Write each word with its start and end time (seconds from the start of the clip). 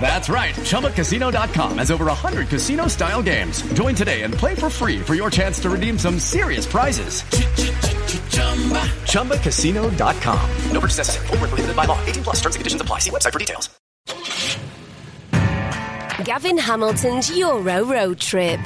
That's 0.00 0.28
right. 0.28 0.54
ChumbaCasino.com 0.54 1.78
has 1.78 1.90
over 1.90 2.06
100 2.06 2.48
casino 2.48 2.88
style 2.88 3.22
games. 3.22 3.62
Join 3.74 3.94
today 3.94 4.22
and 4.22 4.32
play 4.32 4.54
for 4.54 4.70
free 4.70 5.00
for 5.00 5.14
your 5.14 5.30
chance 5.30 5.60
to 5.60 5.70
redeem 5.70 5.98
some 5.98 6.18
serious 6.18 6.66
prizes. 6.66 7.22
ChumbaCasino.com. 9.12 10.50
No 10.72 10.80
purchase 10.80 10.98
necessary. 10.98 11.26
Void 11.28 11.40
were 11.40 11.48
prohibited 11.48 11.76
by 11.76 11.84
law. 11.84 12.02
18 12.06 12.24
plus. 12.24 12.36
Terms 12.36 12.54
and 12.56 12.60
conditions 12.60 12.80
apply. 12.82 12.98
See 13.00 13.10
website 13.10 13.32
for 13.32 13.38
details. 13.38 13.68
Gavin 16.24 16.58
Hamilton's 16.58 17.36
Euro 17.36 17.84
Road 17.84 18.18
Trip. 18.18 18.60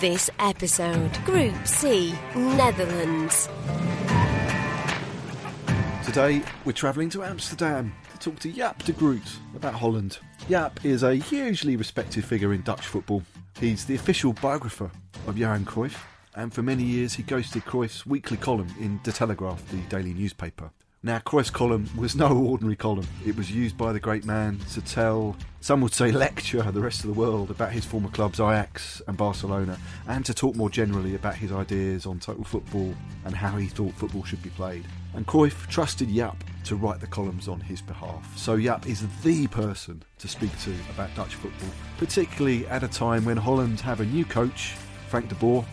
This 0.00 0.28
episode, 0.38 1.12
Group 1.24 1.54
C, 1.66 2.12
Netherlands. 2.34 3.48
Today, 6.04 6.42
we're 6.64 6.72
travelling 6.72 7.08
to 7.10 7.24
Amsterdam 7.24 7.92
to 8.12 8.18
talk 8.18 8.38
to 8.40 8.52
Jaap 8.52 8.82
de 8.84 8.92
Groot 8.92 9.22
about 9.54 9.74
Holland. 9.74 10.18
Jaap 10.46 10.84
is 10.84 11.02
a 11.02 11.14
hugely 11.14 11.76
respected 11.76 12.24
figure 12.24 12.54
in 12.54 12.62
Dutch 12.62 12.86
football. 12.86 13.22
He's 13.60 13.84
the 13.84 13.96
official 13.96 14.32
biographer 14.32 14.90
of 15.26 15.36
Johan 15.36 15.64
Cruyff, 15.66 15.96
and 16.34 16.52
for 16.52 16.62
many 16.62 16.84
years 16.84 17.12
he 17.14 17.22
ghosted 17.22 17.64
Cruyff's 17.64 18.06
weekly 18.06 18.38
column 18.38 18.72
in 18.80 18.98
De 19.02 19.10
Telegraaf, 19.10 19.58
the 19.66 19.76
daily 19.88 20.14
newspaper. 20.14 20.70
Now, 21.02 21.18
Cruyff's 21.18 21.50
column 21.50 21.88
was 21.96 22.16
no 22.16 22.28
ordinary 22.36 22.76
column. 22.76 23.06
It 23.26 23.36
was 23.36 23.50
used 23.50 23.76
by 23.76 23.92
the 23.92 24.00
great 24.00 24.24
man 24.24 24.58
to 24.72 24.80
tell, 24.80 25.36
some 25.60 25.80
would 25.82 25.92
say 25.92 26.10
lecture, 26.10 26.62
the 26.62 26.80
rest 26.80 27.00
of 27.00 27.06
the 27.06 27.20
world 27.20 27.50
about 27.50 27.72
his 27.72 27.84
former 27.84 28.08
clubs 28.08 28.40
Ajax 28.40 29.02
and 29.06 29.16
Barcelona, 29.16 29.78
and 30.08 30.24
to 30.24 30.34
talk 30.34 30.56
more 30.56 30.70
generally 30.70 31.14
about 31.14 31.36
his 31.36 31.52
ideas 31.52 32.06
on 32.06 32.18
total 32.18 32.44
football 32.44 32.94
and 33.24 33.34
how 33.34 33.56
he 33.56 33.66
thought 33.66 33.92
football 33.94 34.24
should 34.24 34.42
be 34.42 34.50
played. 34.50 34.84
And 35.14 35.26
Cruyff 35.26 35.66
trusted 35.68 36.08
Jaap 36.08 36.36
to 36.64 36.76
write 36.76 37.00
the 37.00 37.06
columns 37.06 37.48
on 37.48 37.60
his 37.60 37.80
behalf. 37.80 38.36
So 38.36 38.58
Jaap 38.58 38.86
is 38.86 39.06
the 39.22 39.46
person 39.48 40.02
to 40.18 40.28
speak 40.28 40.56
to 40.60 40.74
about 40.94 41.14
Dutch 41.14 41.34
football, 41.34 41.70
particularly 41.96 42.66
at 42.66 42.82
a 42.82 42.88
time 42.88 43.24
when 43.24 43.36
Holland 43.36 43.80
have 43.80 44.00
a 44.00 44.04
new 44.04 44.24
coach, 44.24 44.74
Frank 45.08 45.28
de 45.28 45.34
Boer, 45.36 45.64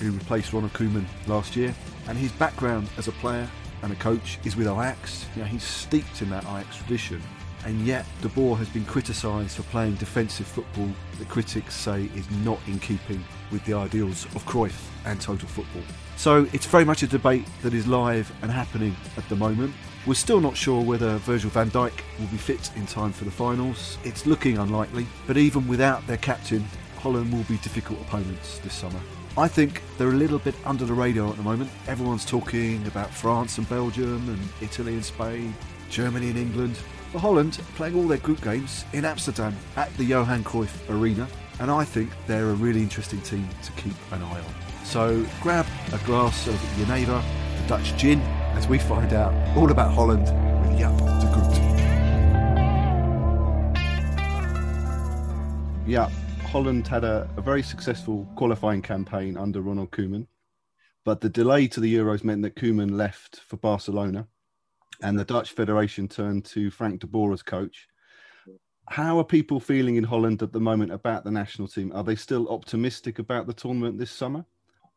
who 0.00 0.10
replaced 0.10 0.52
Ronald 0.52 0.72
Koeman 0.72 1.06
last 1.26 1.56
year, 1.56 1.74
and 2.08 2.18
his 2.18 2.32
background 2.32 2.88
as 2.98 3.08
a 3.08 3.12
player 3.12 3.48
and 3.82 3.92
a 3.92 3.96
coach 3.96 4.38
is 4.44 4.56
with 4.56 4.66
Ajax. 4.66 5.26
You 5.36 5.42
know, 5.42 5.48
he's 5.48 5.62
steeped 5.62 6.22
in 6.22 6.30
that 6.30 6.44
Ajax 6.44 6.76
tradition. 6.76 7.22
And 7.64 7.80
yet, 7.86 8.04
De 8.20 8.28
Boer 8.28 8.56
has 8.58 8.68
been 8.68 8.84
criticised 8.84 9.56
for 9.56 9.62
playing 9.64 9.94
defensive 9.94 10.46
football 10.46 10.88
that 11.18 11.28
critics 11.28 11.74
say 11.74 12.10
is 12.14 12.30
not 12.44 12.58
in 12.66 12.78
keeping 12.78 13.24
with 13.50 13.64
the 13.64 13.72
ideals 13.72 14.26
of 14.34 14.44
Cruyff 14.44 14.88
and 15.06 15.20
total 15.20 15.48
football. 15.48 15.82
So 16.16 16.46
it's 16.52 16.66
very 16.66 16.84
much 16.84 17.02
a 17.02 17.06
debate 17.06 17.46
that 17.62 17.72
is 17.72 17.86
live 17.86 18.30
and 18.42 18.50
happening 18.50 18.94
at 19.16 19.26
the 19.28 19.36
moment. 19.36 19.72
We're 20.06 20.14
still 20.14 20.40
not 20.40 20.56
sure 20.56 20.82
whether 20.82 21.16
Virgil 21.18 21.48
van 21.48 21.70
Dijk 21.70 21.92
will 22.20 22.26
be 22.26 22.36
fit 22.36 22.70
in 22.76 22.84
time 22.86 23.12
for 23.12 23.24
the 23.24 23.30
finals. 23.30 23.96
It's 24.04 24.26
looking 24.26 24.58
unlikely, 24.58 25.06
but 25.26 25.38
even 25.38 25.66
without 25.66 26.06
their 26.06 26.18
captain, 26.18 26.64
Holland 26.98 27.32
will 27.32 27.44
be 27.44 27.56
difficult 27.58 28.00
opponents 28.02 28.58
this 28.58 28.74
summer. 28.74 29.00
I 29.36 29.48
think 29.48 29.82
they're 29.96 30.08
a 30.08 30.12
little 30.12 30.38
bit 30.38 30.54
under 30.64 30.84
the 30.84 30.92
radar 30.92 31.30
at 31.30 31.36
the 31.36 31.42
moment. 31.42 31.70
Everyone's 31.88 32.24
talking 32.24 32.86
about 32.86 33.10
France 33.10 33.56
and 33.56 33.68
Belgium 33.68 34.28
and 34.28 34.38
Italy 34.60 34.92
and 34.92 35.04
Spain, 35.04 35.54
Germany 35.90 36.28
and 36.28 36.38
England. 36.38 36.78
For 37.14 37.20
Holland, 37.20 37.60
playing 37.76 37.94
all 37.94 38.08
their 38.08 38.18
group 38.18 38.42
games 38.42 38.84
in 38.92 39.04
Amsterdam 39.04 39.56
at 39.76 39.96
the 39.98 40.04
Johan 40.04 40.42
Cruyff 40.42 40.90
Arena, 40.90 41.28
and 41.60 41.70
I 41.70 41.84
think 41.84 42.10
they're 42.26 42.50
a 42.50 42.54
really 42.54 42.80
interesting 42.80 43.20
team 43.20 43.48
to 43.62 43.70
keep 43.80 43.94
an 44.10 44.20
eye 44.20 44.40
on. 44.40 44.54
So 44.84 45.24
grab 45.40 45.64
a 45.92 45.98
glass 46.06 46.48
of 46.48 46.60
Geneva, 46.76 47.22
a 47.22 47.68
Dutch 47.68 47.96
gin, 47.96 48.20
as 48.56 48.66
we 48.66 48.80
find 48.80 49.12
out 49.12 49.32
all 49.56 49.70
about 49.70 49.94
Holland 49.94 50.22
with 50.22 50.76
Jaap 50.76 50.98
de 51.20 51.26
Groot. 51.32 51.54
Yeah, 55.86 56.10
Holland 56.46 56.88
had 56.88 57.04
a, 57.04 57.30
a 57.36 57.40
very 57.40 57.62
successful 57.62 58.28
qualifying 58.34 58.82
campaign 58.82 59.36
under 59.36 59.60
Ronald 59.60 59.92
Koeman, 59.92 60.26
but 61.04 61.20
the 61.20 61.28
delay 61.28 61.68
to 61.68 61.78
the 61.78 61.94
Euros 61.94 62.24
meant 62.24 62.42
that 62.42 62.56
Koeman 62.56 62.90
left 62.90 63.36
for 63.46 63.56
Barcelona, 63.56 64.26
and 65.02 65.18
the 65.18 65.24
Dutch 65.24 65.52
Federation 65.52 66.08
turned 66.08 66.44
to 66.46 66.70
Frank 66.70 67.00
de 67.00 67.06
Boer 67.06 67.32
as 67.32 67.42
coach. 67.42 67.88
How 68.88 69.18
are 69.18 69.24
people 69.24 69.60
feeling 69.60 69.96
in 69.96 70.04
Holland 70.04 70.42
at 70.42 70.52
the 70.52 70.60
moment 70.60 70.92
about 70.92 71.24
the 71.24 71.30
national 71.30 71.68
team? 71.68 71.90
Are 71.94 72.04
they 72.04 72.16
still 72.16 72.48
optimistic 72.48 73.18
about 73.18 73.46
the 73.46 73.54
tournament 73.54 73.98
this 73.98 74.10
summer? 74.10 74.44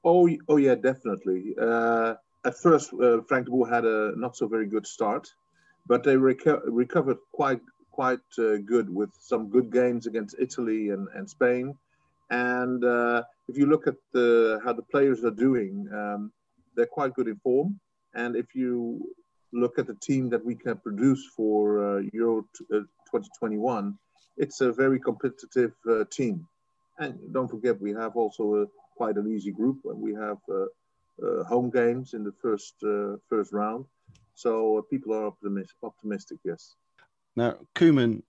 Oh, 0.03 0.29
oh 0.49 0.57
yeah, 0.57 0.75
definitely. 0.75 1.55
Uh, 1.59 2.15
at 2.45 2.57
first, 2.57 2.93
uh, 2.93 3.21
Frank 3.21 3.45
de 3.45 3.51
Boer 3.51 3.67
had 3.67 3.85
a 3.85 4.13
not 4.17 4.35
so 4.35 4.47
very 4.47 4.67
good 4.67 4.85
start, 4.85 5.31
but 5.87 6.03
they 6.03 6.15
reco- 6.15 6.61
recovered 6.65 7.17
quite 7.31 7.61
quite 7.91 8.19
uh, 8.37 8.57
good 8.57 8.93
with 8.93 9.09
some 9.19 9.49
good 9.49 9.71
games 9.71 10.05
against 10.05 10.35
Italy 10.39 10.89
and, 10.89 11.07
and 11.15 11.27
Spain. 11.27 11.73
And 12.29 12.83
uh, 12.85 13.23
if 13.47 13.57
you 13.57 13.65
look 13.65 13.87
at 13.87 13.95
the, 14.13 14.61
how 14.63 14.73
the 14.73 14.83
players 14.83 15.23
are 15.25 15.31
doing, 15.31 15.89
um, 15.91 16.31
they're 16.75 16.85
quite 16.85 17.15
good 17.15 17.27
in 17.27 17.37
form. 17.37 17.79
And 18.13 18.35
if 18.35 18.53
you 18.53 19.15
look 19.53 19.79
at 19.79 19.87
the 19.87 19.95
team 19.95 20.29
that 20.29 20.43
we 20.43 20.55
can 20.55 20.77
produce 20.77 21.25
for 21.35 21.97
uh, 21.97 22.01
Euro 22.13 22.45
t- 22.55 22.65
2021, 22.69 23.97
it's 24.37 24.61
a 24.61 24.71
very 24.71 24.99
competitive 24.99 25.73
uh, 25.89 26.03
team. 26.11 26.47
And 26.99 27.17
don't 27.31 27.47
forget, 27.47 27.79
we 27.79 27.91
have 27.93 28.15
also 28.15 28.55
a, 28.55 28.65
quite 28.95 29.15
an 29.15 29.31
easy 29.33 29.51
group. 29.51 29.79
And 29.85 29.99
we 29.99 30.13
have 30.13 30.37
uh, 30.49 30.65
uh, 31.25 31.43
home 31.45 31.69
games 31.69 32.13
in 32.13 32.23
the 32.23 32.33
first 32.41 32.75
first 33.29 33.53
round. 33.53 33.85
So 34.35 34.85
people 34.89 35.13
are 35.13 35.25
optimistic, 35.25 35.77
optimistic, 35.81 36.37
yes. 36.43 36.75
Now, 37.35 37.55
Koeman 37.75 38.21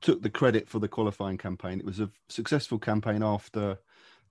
took 0.00 0.22
the 0.22 0.30
credit 0.30 0.68
for 0.68 0.78
the 0.78 0.88
qualifying 0.88 1.38
campaign. 1.38 1.78
It 1.78 1.84
was 1.84 2.00
a 2.00 2.10
successful 2.28 2.78
campaign 2.78 3.22
after 3.22 3.78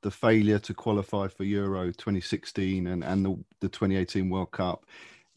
the 0.01 0.11
failure 0.11 0.59
to 0.59 0.73
qualify 0.73 1.27
for 1.27 1.43
Euro 1.43 1.85
2016 1.87 2.87
and, 2.87 3.03
and 3.03 3.25
the, 3.25 3.37
the 3.61 3.69
2018 3.69 4.29
World 4.29 4.51
Cup. 4.51 4.85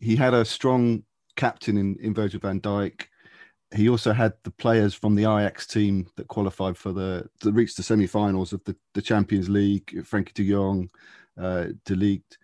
He 0.00 0.16
had 0.16 0.34
a 0.34 0.44
strong 0.44 1.03
captain 1.36 1.76
in, 1.76 1.97
in 2.00 2.14
Virgil 2.14 2.41
van 2.41 2.60
Dijk. 2.60 3.06
He 3.75 3.88
also 3.88 4.12
had 4.12 4.32
the 4.44 4.50
players 4.50 4.94
from 4.94 5.14
the 5.14 5.25
Ajax 5.25 5.66
team 5.66 6.09
that 6.16 6.28
qualified 6.28 6.76
for 6.76 6.92
the 6.92 7.28
that 7.41 7.53
reached 7.53 7.76
the 7.76 7.82
semi-finals 7.82 8.53
of 8.53 8.64
the, 8.64 8.75
the 8.94 9.03
Champions 9.03 9.48
League. 9.48 9.87
Frenkie 10.04 10.32
De 10.32 10.42
Jong, 10.42 10.88
uh, 11.37 11.66
De 11.84 11.94
Ligt, 11.94 12.38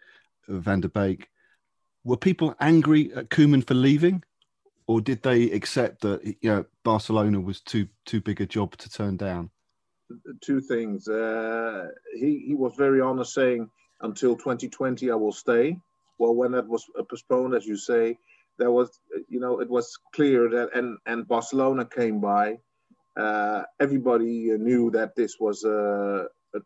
Van 0.49 0.81
der 0.81 0.89
Beek. 0.89 1.31
Were 2.05 2.19
people 2.19 2.55
angry 2.61 3.13
at 3.15 3.31
Koeman 3.31 3.67
for 3.67 3.75
leaving? 3.75 4.23
or 4.87 5.01
did 5.01 5.23
they 5.23 5.51
accept 5.51 6.03
that 6.03 6.25
you 6.25 6.51
know 6.51 6.65
Barcelona 6.83 7.41
was 7.41 7.61
too 7.61 7.87
too 8.05 8.21
big 8.21 8.41
a 8.41 8.47
job 8.47 8.77
to 8.77 8.91
turn 8.91 9.17
down? 9.17 9.51
Two 10.43 10.61
things. 10.61 11.09
Uh, 11.09 11.89
he 12.15 12.45
he 12.47 12.55
was 12.55 12.75
very 12.77 13.01
honest, 13.01 13.35
saying 13.35 13.71
until 14.03 14.37
2020 14.37 15.11
I 15.11 15.15
will 15.15 15.33
stay. 15.33 15.79
Well, 16.19 16.35
when 16.35 16.53
that 16.53 16.69
was 16.69 16.85
postponed, 17.11 17.55
as 17.55 17.67
you 17.67 17.77
say, 17.77 18.19
there 18.59 18.71
was 18.73 19.01
you 19.29 19.41
know 19.41 19.61
it 19.61 19.71
was 19.71 19.99
clear 20.15 20.49
that 20.51 20.71
and 20.75 20.99
and 21.07 21.29
Barcelona 21.29 21.85
came 21.87 22.21
by. 22.21 22.59
Uh, 23.17 23.65
everybody 23.81 24.51
knew 24.59 24.91
that 24.93 25.17
this 25.17 25.37
was 25.41 25.65
a, 25.65 26.27
a, 26.55 26.61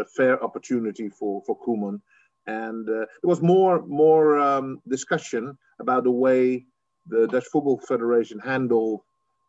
a 0.00 0.04
fair 0.16 0.42
opportunity 0.44 1.08
for 1.10 1.42
for 1.46 1.58
Koeman, 1.60 2.00
and 2.46 2.88
uh, 2.88 3.06
there 3.22 3.28
was 3.34 3.42
more 3.42 3.84
more 3.86 4.38
um, 4.38 4.80
discussion 4.88 5.58
about 5.80 6.04
the 6.04 6.10
way 6.10 6.66
the 7.08 7.28
Dutch 7.28 7.46
Football 7.52 7.78
Federation 7.88 8.38
handled 8.40 9.00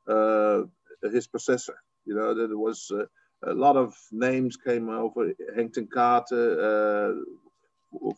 uh, 0.10 0.63
his 1.04 1.28
processor. 1.28 1.75
You 2.06 2.16
know, 2.16 2.34
there 2.36 2.58
was 2.58 2.92
uh, 2.92 3.06
a 3.50 3.54
lot 3.54 3.78
of 3.78 3.96
names 4.12 4.58
came 4.58 4.90
over. 4.90 5.34
Henk 5.58 5.74
ten 5.74 5.88
Kate, 5.94 6.31
uh, 6.34 7.13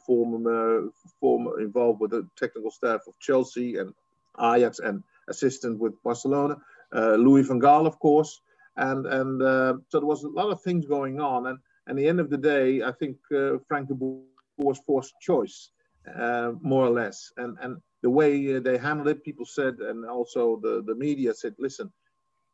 former, 0.06 0.90
former 1.20 1.60
involved 1.60 2.00
with 2.00 2.12
the 2.12 2.28
technical 2.36 2.72
staff 2.72 3.02
of 3.08 3.14
Chelsea 3.20 3.78
and 3.78 3.94
Ajax 4.40 4.80
and 4.80 5.04
assistant 5.28 5.80
with 5.80 5.94
Barcelona. 6.04 6.58
uh, 6.96 7.16
Louis 7.16 7.44
van 7.44 7.60
Gaal, 7.60 7.86
of 7.86 8.00
course, 8.00 8.42
and 8.78 9.06
and 9.06 9.42
uh, 9.42 9.74
so 9.90 10.00
there 10.00 10.08
was 10.08 10.24
a 10.24 10.30
lot 10.30 10.50
of 10.50 10.62
things 10.62 10.86
going 10.86 11.20
on. 11.20 11.48
And 11.48 11.60
at 11.88 11.96
the 11.96 12.08
end 12.08 12.20
of 12.20 12.30
the 12.30 12.38
day, 12.38 12.82
I 12.84 12.92
think 12.92 13.18
uh, 13.36 13.58
Frank 13.68 13.88
de 13.88 13.94
Boer 13.96 14.22
was 14.58 14.80
forced 14.86 15.14
choice, 15.22 15.72
uh, 16.16 16.54
more 16.62 16.86
or 16.86 16.90
less. 16.90 17.32
And 17.38 17.58
and 17.62 17.78
the 18.02 18.10
way 18.10 18.60
they 18.60 18.78
handled 18.78 19.08
it, 19.08 19.24
people 19.24 19.46
said, 19.46 19.80
and 19.80 20.06
also 20.06 20.60
the 20.62 20.84
the 20.86 20.96
media 20.96 21.34
said, 21.34 21.56
listen, 21.60 21.92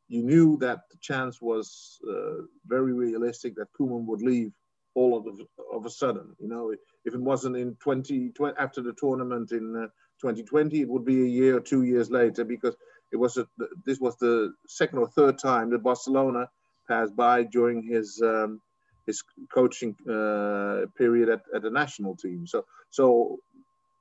you 0.07 0.23
knew 0.23 0.57
that 0.57 0.81
the 0.91 0.97
chance 1.01 1.41
was 1.41 1.99
uh, 2.09 2.43
very 2.67 2.93
realistic 2.93 3.55
that 3.55 3.73
Koeman 3.79 4.05
would 4.05 4.21
leave 4.21 4.51
all 4.95 5.17
of, 5.17 5.25
of 5.73 5.85
a 5.85 5.89
sudden. 5.89 6.35
You 6.39 6.47
know, 6.47 6.71
if 7.05 7.13
it 7.13 7.21
wasn't 7.21 7.57
in 7.57 7.75
20, 7.75 8.29
20 8.29 8.57
after 8.59 8.81
the 8.81 8.93
tournament 8.93 9.51
in 9.51 9.75
uh, 9.75 9.87
2020, 10.21 10.81
it 10.81 10.89
would 10.89 11.05
be 11.05 11.21
a 11.21 11.27
year 11.27 11.57
or 11.57 11.61
two 11.61 11.83
years 11.83 12.09
later 12.09 12.43
because 12.43 12.75
it 13.11 13.17
was 13.17 13.37
a, 13.37 13.47
this 13.85 13.99
was 13.99 14.17
the 14.17 14.53
second 14.67 14.99
or 14.99 15.07
third 15.07 15.37
time 15.37 15.69
that 15.71 15.83
Barcelona 15.83 16.49
passed 16.87 17.15
by 17.15 17.43
during 17.43 17.83
his 17.83 18.21
um, 18.23 18.59
his 19.05 19.21
coaching 19.53 19.95
uh, 20.09 20.85
period 20.97 21.29
at, 21.29 21.41
at 21.53 21.61
the 21.61 21.69
national 21.69 22.15
team. 22.15 22.47
So 22.47 22.65
so 22.89 23.39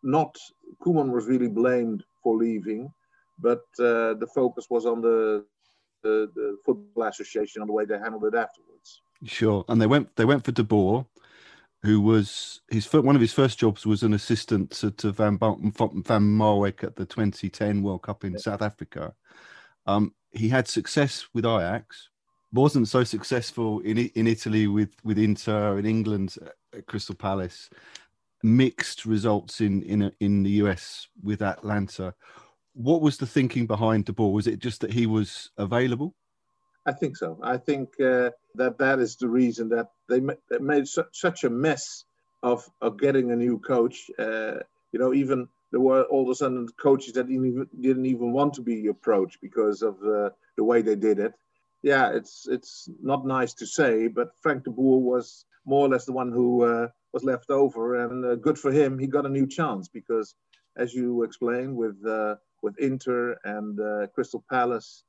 not 0.03 0.37
Koeman 0.85 1.11
was 1.11 1.27
really 1.27 1.49
blamed 1.49 2.05
for 2.23 2.37
leaving, 2.37 2.93
but 3.39 3.63
uh, 3.79 4.15
the 4.15 4.29
focus 4.35 4.67
was 4.71 4.87
on 4.87 5.01
the, 5.01 5.45
the, 6.03 6.31
the 6.35 6.57
football 6.65 7.05
association 7.05 7.63
on 7.63 7.69
the 7.69 7.75
way 7.75 7.85
they 7.85 7.99
handled 7.99 8.25
it 8.25 8.35
afterwards. 8.35 9.03
Sure, 9.25 9.65
and 9.69 9.81
they 9.81 9.87
went 9.87 10.15
they 10.17 10.25
went 10.25 10.45
for 10.45 10.53
De 10.53 10.65
Boer, 10.65 11.07
who 11.83 12.01
was 12.01 12.61
his 12.69 12.93
one 12.93 13.15
of 13.15 13.21
his 13.21 13.33
first 13.33 13.59
jobs 13.59 13.87
was 13.87 14.03
an 14.03 14.15
assistant 14.15 14.71
to, 14.71 14.91
to 14.93 15.13
Van 15.13 15.39
Van 15.39 15.53
Marwijk 15.73 16.85
at 16.85 16.97
the 16.97 17.07
2010 17.07 17.83
World 17.83 18.03
Cup 18.03 18.25
in 18.25 18.33
yeah. 18.33 18.39
South 18.39 18.63
Africa. 18.63 19.15
Um, 19.87 20.15
he 20.31 20.49
had 20.49 20.69
success 20.69 21.27
with 21.35 21.45
Ajax, 21.45 22.09
wasn't 22.53 22.89
so 22.89 23.05
successful 23.05 23.81
in 23.81 23.99
in 23.99 24.27
Italy 24.27 24.67
with 24.67 24.95
with 25.03 25.19
Inter 25.19 25.79
in 25.79 25.87
England 25.87 26.37
at 26.75 26.87
Crystal 26.87 27.15
Palace. 27.15 27.71
Mixed 28.45 29.07
results 29.07 29.61
in 29.61 29.83
in 29.83 30.13
in 30.21 30.43
the 30.43 30.51
US 30.63 31.09
with 31.23 31.43
Atlanta. 31.43 32.15
What 32.75 33.03
was 33.03 33.19
the 33.19 33.27
thinking 33.27 33.67
behind 33.67 34.07
De 34.07 34.13
Boer? 34.13 34.33
Was 34.33 34.47
it 34.47 34.59
just 34.59 34.81
that 34.81 34.93
he 34.93 35.07
was 35.07 35.51
available? 35.59 36.15
I 36.85 36.93
think 36.93 37.17
so. 37.17 37.39
I 37.43 37.59
think 37.59 37.91
uh, 38.01 38.31
that 38.57 38.79
that 38.79 38.99
is 38.99 39.17
the 39.17 39.29
reason 39.29 39.69
that 39.71 39.89
they, 40.09 40.21
they 40.51 40.59
made 40.59 40.89
su- 40.89 41.05
such 41.13 41.45
a 41.45 41.51
mess 41.51 42.05
of, 42.43 42.69
of 42.81 42.99
getting 42.99 43.31
a 43.31 43.37
new 43.37 43.59
coach. 43.61 44.11
Uh, 44.19 44.55
you 44.93 44.99
know, 44.99 45.15
even 45.15 45.49
there 45.71 45.81
were 45.81 46.03
all 46.05 46.25
of 46.25 46.29
a 46.29 46.35
sudden 46.35 46.67
coaches 46.81 47.15
that 47.15 47.29
didn't 47.29 47.47
even, 47.47 47.67
didn't 47.81 48.07
even 48.07 48.33
want 48.33 48.55
to 48.55 48.63
be 48.63 48.89
approached 48.89 49.39
because 49.41 49.83
of 49.83 49.97
uh, 50.03 50.31
the 50.57 50.65
way 50.65 50.83
they 50.83 50.97
did 50.97 51.21
it. 51.21 51.33
Yeah, 51.85 52.11
it's 52.15 52.47
it's 52.49 52.89
not 53.01 53.27
nice 53.27 53.55
to 53.55 53.67
say, 53.67 54.09
but 54.09 54.31
Frank 54.41 54.65
de 54.65 54.71
Boer 54.71 55.01
was 55.01 55.45
more 55.65 55.87
or 55.87 55.89
less 55.89 56.05
the 56.05 56.13
one 56.13 56.31
who 56.33 56.65
uh, 56.65 56.89
was 57.13 57.25
left 57.25 57.51
over, 57.51 58.05
and 58.05 58.25
uh, 58.25 58.35
good 58.37 58.59
for 58.59 58.71
him. 58.73 58.99
He 58.99 59.07
got 59.09 59.27
a 59.27 59.29
new 59.29 59.47
chance 59.49 59.89
because, 59.89 60.35
as 60.77 60.95
you 60.95 61.23
explained, 61.25 61.75
with 61.77 61.97
uh, 62.07 62.37
with 62.63 62.79
Inter 62.79 63.37
and 63.45 63.81
Crystal 64.15 64.45
Palace 64.51 65.01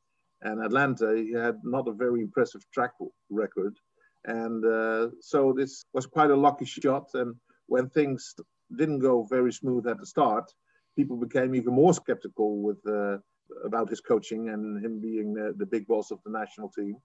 and 0.43 0.63
Atlanta, 0.63 1.15
he 1.15 1.33
had 1.33 1.59
not 1.63 1.87
a 1.87 1.93
very 1.93 2.21
impressive 2.21 2.61
track 2.73 2.91
record. 3.29 3.77
And 4.25 4.63
uh, 4.65 5.09
so 5.19 5.53
this 5.53 5.85
was 5.93 6.05
quite 6.05 6.31
a 6.31 6.35
lucky 6.35 6.65
shot. 6.65 7.09
And 7.13 7.35
when 7.67 7.89
things 7.89 8.35
didn't 8.77 8.99
go 8.99 9.25
very 9.29 9.51
smooth 9.51 9.87
at 9.87 9.99
the 9.99 10.05
start, 10.05 10.51
people 10.95 11.17
became 11.17 11.55
even 11.55 11.73
more 11.73 11.93
skeptical 11.93 12.61
with 12.61 12.77
uh, 12.87 13.17
about 13.65 13.89
his 13.89 14.01
coaching 14.01 14.49
and 14.49 14.83
him 14.83 14.99
being 14.99 15.33
the, 15.33 15.53
the, 15.57 15.65
big 15.65 15.87
boss 15.87 16.11
of 16.11 16.19
the 16.25 16.31
national 16.31 16.69
team. 16.69 16.95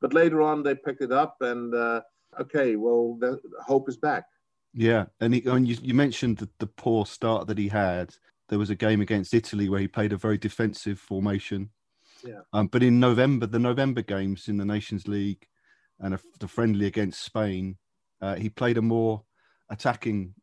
But 0.00 0.14
later 0.14 0.42
on, 0.42 0.62
they 0.62 0.74
picked 0.74 1.02
it 1.02 1.12
up, 1.12 1.36
and 1.40 1.74
uh, 1.74 2.02
okay, 2.40 2.76
well, 2.76 3.16
the 3.18 3.40
hope 3.66 3.88
is 3.88 3.96
back. 3.96 4.24
Yeah, 4.74 5.06
and, 5.20 5.34
he, 5.34 5.42
and 5.46 5.66
you, 5.66 5.76
you 5.80 5.94
mentioned 5.94 6.36
the, 6.36 6.50
the 6.58 6.66
poor 6.66 7.06
start 7.06 7.46
that 7.46 7.56
he 7.56 7.68
had. 7.68 8.14
There 8.48 8.58
was 8.58 8.68
a 8.68 8.74
game 8.74 9.00
against 9.00 9.32
Italy 9.32 9.68
where 9.68 9.80
he 9.80 9.88
played 9.88 10.12
a 10.12 10.18
very 10.18 10.36
defensive 10.36 10.98
formation 10.98 11.70
yeah. 12.26 12.40
Um, 12.52 12.66
but 12.68 12.82
in 12.82 13.00
November, 13.00 13.46
the 13.46 13.58
November 13.58 14.02
games 14.02 14.48
in 14.48 14.56
the 14.56 14.64
Nations 14.64 15.06
League 15.08 15.46
and 16.00 16.14
a, 16.14 16.20
the 16.40 16.48
friendly 16.48 16.86
against 16.86 17.22
Spain, 17.22 17.76
uh, 18.20 18.34
he 18.34 18.48
played 18.48 18.78
a 18.78 18.82
more 18.82 19.22
attacking 19.70 20.34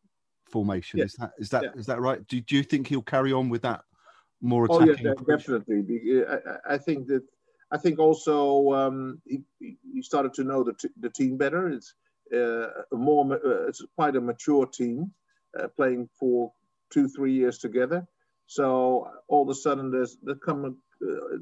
formation. 0.46 1.00
Is 1.00 1.14
that 1.14 1.32
is 1.38 1.50
that 1.50 1.62
yeah. 1.64 1.70
is 1.76 1.86
that 1.86 2.00
right? 2.00 2.26
Do, 2.26 2.40
do 2.40 2.56
you 2.56 2.62
think 2.62 2.86
he'll 2.86 3.02
carry 3.02 3.32
on 3.32 3.48
with 3.48 3.62
that 3.62 3.80
more 4.40 4.66
attacking? 4.66 5.06
Oh 5.06 5.14
yeah, 5.28 5.36
definitely. 5.36 6.24
I, 6.26 6.74
I, 6.74 6.78
think 6.78 7.06
that 7.08 7.22
I 7.70 7.78
think 7.78 7.98
also 7.98 8.72
um, 8.72 9.20
he, 9.26 9.42
he 9.60 10.02
started 10.02 10.34
to 10.34 10.44
know 10.44 10.62
the, 10.62 10.74
t- 10.74 10.94
the 11.00 11.10
team 11.10 11.36
better. 11.36 11.68
It's 11.68 11.94
uh, 12.32 12.68
a 12.92 12.96
more 12.96 13.24
uh, 13.32 13.68
it's 13.68 13.82
quite 13.96 14.16
a 14.16 14.20
mature 14.20 14.66
team 14.66 15.12
uh, 15.58 15.68
playing 15.76 16.08
for 16.18 16.52
two 16.92 17.08
three 17.08 17.32
years 17.32 17.58
together. 17.58 18.06
So 18.46 19.08
all 19.28 19.42
of 19.42 19.48
a 19.48 19.54
sudden 19.54 19.90
there's 19.90 20.18
there 20.22 20.36
come 20.36 20.76
Uh, 21.02 21.36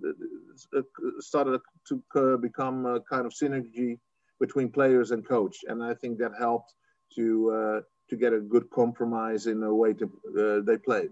uh, 0.75 0.79
uh, 0.79 0.83
started 1.21 1.61
to 1.89 2.39
become 2.39 2.87
a 2.87 3.01
kind 3.01 3.27
of 3.27 3.33
synergy 3.33 3.99
between 4.41 4.69
players 4.69 5.11
and 5.11 5.27
coach, 5.27 5.59
and 5.69 5.83
I 5.83 5.95
think 5.95 6.19
that 6.19 6.33
helped 6.39 6.75
to 7.15 7.51
uh, 7.51 7.81
to 8.09 8.17
get 8.17 8.33
a 8.33 8.41
good 8.41 8.71
compromise 8.71 9.47
in 9.47 9.61
the 9.61 9.73
way 9.73 9.93
to, 9.95 10.63
they 10.67 10.77
played. 10.79 11.11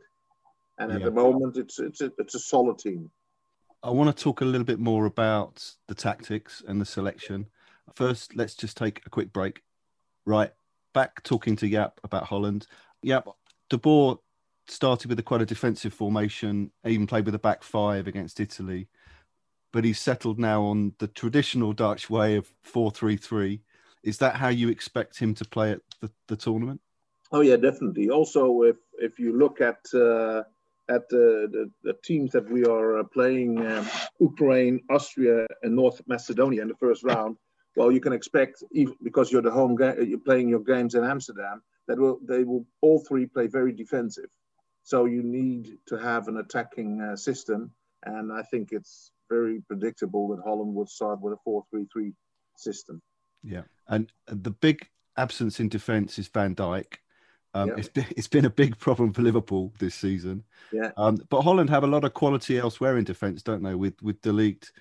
And 0.78 0.90
at 0.90 1.00
yeah. 1.00 1.06
the 1.06 1.12
moment, 1.12 1.56
it's 1.56 1.78
it's 1.78 2.00
a, 2.00 2.10
it's 2.18 2.34
a 2.34 2.38
solid 2.38 2.78
team. 2.78 3.10
I 3.82 3.90
want 3.90 4.14
to 4.14 4.22
talk 4.22 4.40
a 4.40 4.44
little 4.44 4.64
bit 4.64 4.78
more 4.78 5.06
about 5.06 5.64
the 5.88 5.94
tactics 5.94 6.62
and 6.66 6.80
the 6.80 6.86
selection. 6.86 7.46
First, 7.94 8.36
let's 8.36 8.54
just 8.54 8.76
take 8.76 9.02
a 9.06 9.10
quick 9.10 9.32
break. 9.32 9.62
Right, 10.26 10.52
back 10.92 11.22
talking 11.22 11.56
to 11.56 11.68
Jaap 11.68 11.92
about 12.04 12.24
Holland. 12.24 12.66
Jaap, 13.04 13.32
De 13.68 13.78
Boer 13.78 14.18
started 14.70 15.08
with 15.08 15.18
a 15.18 15.22
quite 15.22 15.42
a 15.42 15.46
defensive 15.46 15.92
formation, 15.92 16.70
even 16.86 17.06
played 17.06 17.26
with 17.26 17.34
a 17.34 17.38
back 17.38 17.62
five 17.62 18.06
against 18.06 18.40
Italy. 18.40 18.88
But 19.72 19.84
he's 19.84 20.00
settled 20.00 20.38
now 20.38 20.62
on 20.62 20.94
the 20.98 21.06
traditional 21.06 21.72
Dutch 21.72 22.10
way 22.10 22.36
of 22.36 22.52
4 22.62 22.90
3 22.90 23.16
3. 23.16 23.60
Is 24.02 24.18
that 24.18 24.36
how 24.36 24.48
you 24.48 24.68
expect 24.68 25.18
him 25.18 25.34
to 25.34 25.44
play 25.44 25.72
at 25.72 25.80
the, 26.00 26.10
the 26.26 26.36
tournament? 26.36 26.80
Oh, 27.32 27.42
yeah, 27.42 27.56
definitely. 27.56 28.10
Also, 28.10 28.62
if, 28.62 28.76
if 28.98 29.18
you 29.18 29.36
look 29.36 29.60
at 29.60 29.78
uh, 29.94 30.42
at 30.88 31.08
the, 31.08 31.48
the, 31.52 31.70
the, 31.84 31.94
teams 32.02 32.32
that 32.32 32.50
we 32.50 32.64
are 32.64 32.98
uh, 32.98 33.04
playing 33.04 33.64
um, 33.64 33.88
Ukraine, 34.18 34.80
Austria, 34.90 35.46
and 35.62 35.76
North 35.76 36.02
Macedonia 36.08 36.62
in 36.62 36.68
the 36.68 36.74
first 36.74 37.04
round, 37.04 37.36
well, 37.76 37.92
you 37.92 38.00
can 38.00 38.12
expect, 38.12 38.64
because 39.04 39.30
you're 39.30 39.42
the 39.42 39.50
home 39.50 39.76
game, 39.76 39.94
you're 40.04 40.18
playing 40.18 40.48
your 40.48 40.60
games 40.60 40.96
in 40.96 41.04
Amsterdam, 41.04 41.62
that 41.86 41.98
will 41.98 42.18
they 42.26 42.42
will 42.44 42.66
all 42.80 43.04
three 43.06 43.26
play 43.26 43.46
very 43.46 43.72
defensive. 43.72 44.30
So 44.90 45.04
you 45.04 45.22
need 45.22 45.78
to 45.86 45.96
have 45.98 46.26
an 46.26 46.38
attacking 46.38 47.00
uh, 47.00 47.14
system, 47.14 47.70
and 48.06 48.32
I 48.32 48.42
think 48.42 48.70
it's 48.72 49.12
very 49.28 49.60
predictable 49.68 50.26
that 50.30 50.42
Holland 50.44 50.74
would 50.74 50.88
start 50.88 51.20
with 51.20 51.32
a 51.32 51.36
four-three-three 51.44 52.12
system. 52.56 53.00
Yeah, 53.44 53.62
and 53.86 54.12
the 54.26 54.50
big 54.50 54.88
absence 55.16 55.60
in 55.60 55.68
defence 55.68 56.18
is 56.18 56.26
Van 56.26 56.56
Dijk. 56.56 56.94
Um, 57.54 57.68
yeah. 57.68 57.74
it's, 57.78 57.88
been, 57.88 58.06
it's 58.16 58.26
been 58.26 58.46
a 58.46 58.50
big 58.50 58.76
problem 58.80 59.12
for 59.12 59.22
Liverpool 59.22 59.72
this 59.78 59.94
season. 59.94 60.42
Yeah. 60.72 60.90
Um, 60.96 61.18
but 61.28 61.42
Holland 61.42 61.70
have 61.70 61.84
a 61.84 61.92
lot 61.94 62.02
of 62.02 62.12
quality 62.12 62.58
elsewhere 62.58 62.98
in 62.98 63.04
defence, 63.04 63.44
don't 63.44 63.62
they? 63.62 63.76
With 63.76 64.02
with 64.02 64.20
De 64.22 64.32
Ligt 64.32 64.72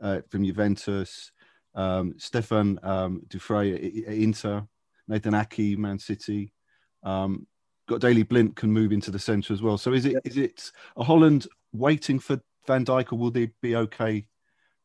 uh, 0.00 0.22
from 0.30 0.44
Juventus, 0.44 1.30
um, 1.74 2.14
Stefan 2.16 2.80
um, 2.82 3.20
de 3.28 3.38
Vrij 3.38 4.06
Inter, 4.06 4.66
Nathan 5.06 5.34
Aké 5.34 5.76
Man 5.76 5.98
City. 5.98 6.54
Um, 7.02 7.46
got 7.88 8.00
Daley 8.00 8.22
Blind 8.22 8.54
can 8.54 8.70
move 8.70 8.92
into 8.92 9.10
the 9.10 9.18
centre 9.18 9.52
as 9.52 9.62
well. 9.62 9.78
So 9.78 9.92
is 9.92 10.04
it 10.04 10.12
yeah. 10.12 10.18
is 10.24 10.36
it 10.36 10.70
a 10.96 11.02
Holland 11.02 11.48
waiting 11.72 12.20
for 12.20 12.40
Van 12.66 12.84
Dijk, 12.84 13.12
or 13.12 13.18
will 13.18 13.30
they 13.30 13.50
be 13.60 13.74
okay 13.74 14.26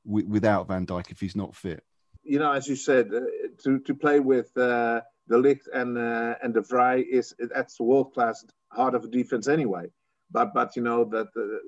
w- 0.06 0.28
without 0.28 0.68
Van 0.68 0.86
Dijk 0.86 1.12
if 1.12 1.20
he's 1.20 1.36
not 1.36 1.56
fit? 1.56 1.84
You 2.24 2.40
know, 2.40 2.52
as 2.52 2.68
you 2.68 2.76
said, 2.76 3.14
uh, 3.14 3.20
to 3.64 3.80
to 3.80 3.94
play 3.94 4.20
with 4.20 4.50
uh, 4.58 5.02
De 5.28 5.38
Ligt 5.38 5.68
and 5.72 5.98
uh, 5.98 6.36
and 6.42 6.54
de 6.54 6.62
Vrij 6.62 7.06
is 7.08 7.36
that's 7.54 7.80
world 7.80 8.14
class 8.14 8.44
heart 8.72 8.96
of 8.96 9.12
defense 9.12 9.48
anyway. 9.48 9.86
But 10.32 10.54
but 10.54 10.76
you 10.76 10.82
know 10.82 11.06
that. 11.06 11.28
Uh, 11.36 11.60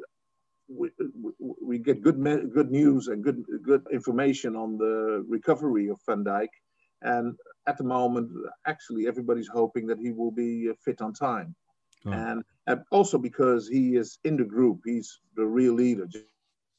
we, 0.67 0.89
we 1.61 1.77
get 1.77 2.01
good 2.01 2.17
good 2.51 2.71
news 2.71 3.07
and 3.07 3.23
good 3.23 3.43
good 3.61 3.83
information 3.91 4.55
on 4.55 4.79
the 4.79 5.23
recovery 5.29 5.89
of 5.89 5.99
Van 6.07 6.23
Dijk, 6.23 6.47
and 7.03 7.37
at 7.67 7.77
the 7.77 7.83
moment, 7.83 8.31
actually, 8.65 9.07
everybody's 9.07 9.47
hoping 9.47 9.87
that 9.87 9.99
he 9.99 10.11
will 10.11 10.31
be 10.31 10.69
uh, 10.69 10.73
fit 10.83 11.01
on 11.01 11.13
time. 11.13 11.55
Oh. 12.05 12.11
And, 12.11 12.43
also 12.91 13.19
because 13.19 13.67
he 13.67 13.95
is 13.95 14.17
in 14.23 14.37
the 14.37 14.43
group, 14.43 14.79
he's 14.85 15.19
the 15.35 15.45
real 15.45 15.73
leader, 15.73 16.07
just 16.07 16.25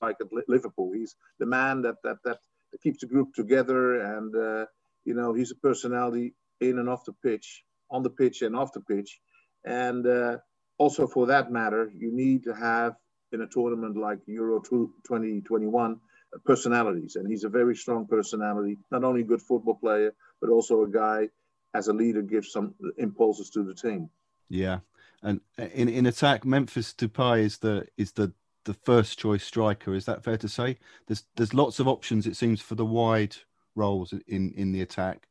like 0.03 0.17
at 0.21 0.27
Liverpool. 0.49 0.91
He's 0.93 1.15
the 1.39 1.47
man 1.47 1.81
that, 1.83 1.97
that, 2.03 2.17
that 2.25 2.39
keeps 2.83 3.01
the 3.01 3.07
group 3.07 3.33
together. 3.35 4.01
And, 4.01 4.35
uh, 4.35 4.67
you 5.05 5.15
know, 5.15 5.33
he's 5.33 5.53
a 5.53 5.57
personality 5.57 6.35
in 6.61 6.81
and 6.81 6.89
off 6.89 7.05
the 7.05 7.15
pitch, 7.23 7.63
on 7.89 8.03
the 8.03 8.11
pitch 8.11 8.43
and 8.43 8.57
off 8.57 8.73
the 8.73 8.81
pitch. 8.81 9.21
And 9.65 10.07
uh, 10.07 10.39
also, 10.79 11.07
for 11.07 11.27
that 11.27 11.53
matter, 11.53 11.91
you 11.97 12.11
need 12.13 12.43
to 12.45 12.55
have 12.55 12.95
in 13.33 13.43
a 13.43 13.47
tournament 13.47 13.97
like 13.97 14.19
Euro 14.27 14.61
2021 14.61 16.01
personalities, 16.45 17.17
and 17.17 17.29
he's 17.29 17.45
a 17.45 17.49
very 17.49 17.77
strong 17.77 18.07
personality. 18.07 18.79
Not 18.91 19.05
only 19.05 19.23
a 19.23 19.25
good 19.25 19.43
football 19.43 19.77
player, 19.77 20.13
but 20.41 20.51
also 20.51 20.83
a 20.83 20.89
guy 20.89 21.29
as 21.75 21.89
a 21.89 21.93
leader 21.93 22.23
gives 22.23 22.53
some 22.53 22.75
impulses 22.99 23.51
to 23.51 23.63
the 23.63 23.75
team. 23.75 24.11
Yeah, 24.49 24.81
and 25.23 25.41
in 25.57 25.89
in 25.89 26.07
attack, 26.07 26.45
Memphis 26.45 26.93
Depay 26.93 27.41
is 27.41 27.59
the 27.59 27.87
is 27.97 28.13
the 28.13 28.33
the 28.65 28.75
first 28.75 29.19
choice 29.19 29.45
striker. 29.45 29.95
Is 29.95 30.05
that 30.07 30.25
fair 30.25 30.37
to 30.39 30.49
say? 30.49 30.77
There's 31.07 31.25
there's 31.37 31.55
lots 31.55 31.81
of 31.81 31.89
options 31.89 32.27
it 32.27 32.37
seems 32.37 32.61
for 32.61 32.75
the 32.75 32.85
wide 32.85 33.37
roles 33.75 34.13
in 34.27 34.53
in 34.53 34.73
the 34.73 34.83
attack. 34.83 35.29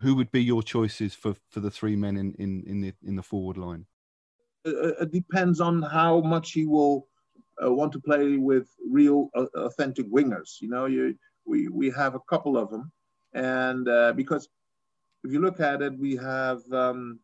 Who 0.00 0.14
would 0.16 0.32
be 0.32 0.42
your 0.42 0.62
choices 0.62 1.14
for 1.14 1.34
for 1.48 1.60
the 1.60 1.70
three 1.70 1.96
men 1.96 2.16
in 2.16 2.34
in 2.34 2.64
in 2.66 2.80
the 2.80 2.92
in 3.02 3.16
the 3.16 3.22
forward 3.22 3.56
line? 3.56 3.86
Uh, 4.66 4.70
uh, 4.70 4.92
it 5.00 5.12
depends 5.12 5.60
on 5.60 5.82
how 5.82 6.20
much 6.20 6.52
he 6.52 6.66
will 6.66 7.08
uh, 7.64 7.72
want 7.72 7.92
to 7.92 8.00
play 8.00 8.36
with 8.36 8.68
real 8.90 9.30
uh, 9.34 9.46
authentic 9.56 10.10
wingers. 10.10 10.60
You 10.60 10.68
know, 10.68 10.86
you 10.86 11.16
we 11.44 11.68
we 11.68 11.90
have 11.90 12.14
a 12.14 12.20
couple 12.28 12.56
of 12.56 12.70
them, 12.70 12.92
and 13.34 13.88
uh, 13.88 14.12
because 14.12 14.48
if 15.24 15.32
you 15.32 15.40
look 15.40 15.60
at 15.60 15.82
it, 15.82 15.98
we 15.98 16.16
have 16.16 16.60
um, 16.72 17.20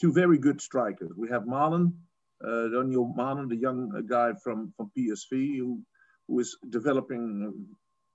two 0.00 0.12
very 0.12 0.38
good 0.38 0.60
strikers. 0.60 1.12
We 1.16 1.28
have 1.28 1.42
Malen, 1.42 1.92
uh, 2.42 2.68
Donyell 2.72 3.14
Malen, 3.16 3.48
the 3.48 3.56
young 3.56 4.06
guy 4.08 4.32
from 4.42 4.72
from 4.76 4.90
PSV, 4.96 5.58
who 5.58 5.82
who 6.28 6.40
is 6.40 6.56
developing 6.70 7.66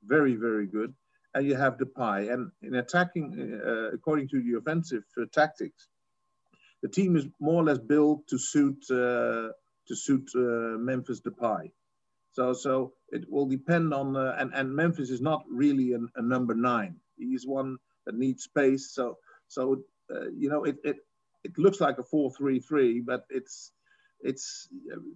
very 0.03 0.35
very 0.35 0.67
good, 0.67 0.93
and 1.33 1.45
you 1.47 1.55
have 1.55 1.77
Depay. 1.77 2.31
And 2.33 2.51
in 2.61 2.75
attacking, 2.75 3.61
uh, 3.65 3.89
according 3.93 4.29
to 4.29 4.41
the 4.41 4.57
offensive 4.57 5.03
uh, 5.19 5.25
tactics, 5.31 5.87
the 6.81 6.89
team 6.89 7.15
is 7.15 7.27
more 7.39 7.61
or 7.61 7.65
less 7.65 7.79
built 7.79 8.27
to 8.27 8.37
suit 8.37 8.83
uh, 8.89 9.49
to 9.89 9.95
suit 9.95 10.29
uh, 10.35 10.77
Memphis 10.79 11.19
Depay. 11.21 11.71
So, 12.31 12.53
so 12.53 12.93
it 13.09 13.25
will 13.29 13.47
depend 13.47 13.93
on, 13.93 14.15
uh, 14.15 14.35
and, 14.39 14.53
and 14.53 14.73
Memphis 14.73 15.09
is 15.09 15.19
not 15.19 15.43
really 15.51 15.93
an, 15.93 16.07
a 16.15 16.21
number 16.21 16.55
nine. 16.55 16.95
He's 17.17 17.45
one 17.45 17.77
that 18.05 18.15
needs 18.15 18.43
space. 18.43 18.91
So, 18.93 19.17
so 19.47 19.83
uh, 20.13 20.29
you 20.41 20.49
know, 20.49 20.63
it, 20.63 20.77
it 20.83 20.97
it 21.43 21.57
looks 21.57 21.79
like 21.81 21.97
a 21.97 22.03
four-three-three, 22.03 23.01
but 23.01 23.25
it's 23.29 23.71
it's 24.21 24.69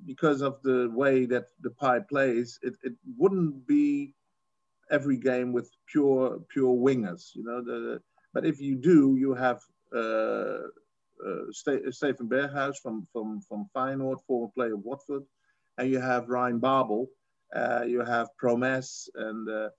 because 0.06 0.42
of 0.42 0.62
the 0.64 0.90
way 0.94 1.26
that 1.26 1.46
Depay 1.62 2.08
plays. 2.08 2.60
It, 2.62 2.76
it 2.84 2.94
wouldn't 3.18 3.68
be 3.68 4.16
every 4.90 5.18
game 5.18 5.54
with 5.54 5.70
pure 5.92 6.40
pure 6.50 6.76
wingers, 6.76 7.36
you 7.36 7.44
know. 7.44 7.62
The, 7.62 8.02
but 8.34 8.46
if 8.46 8.60
you 8.60 8.76
do, 8.76 9.16
you 9.18 9.34
have 9.36 9.62
uh, 9.96 10.68
Steven 11.52 12.28
Berghuis 12.28 12.76
from, 12.82 13.08
from, 13.12 13.42
from 13.42 13.70
Feyenoord, 13.76 14.20
former 14.28 14.52
player 14.56 14.74
of 14.74 14.84
Watford, 14.84 15.24
and 15.78 15.90
you 15.90 16.00
have 16.00 16.30
Ryan 16.30 16.60
Babel, 16.60 17.08
uh, 17.56 17.84
you 17.86 18.02
have 18.02 18.30
Promes, 18.38 19.10
and 19.16 19.50
uh, 19.50 19.70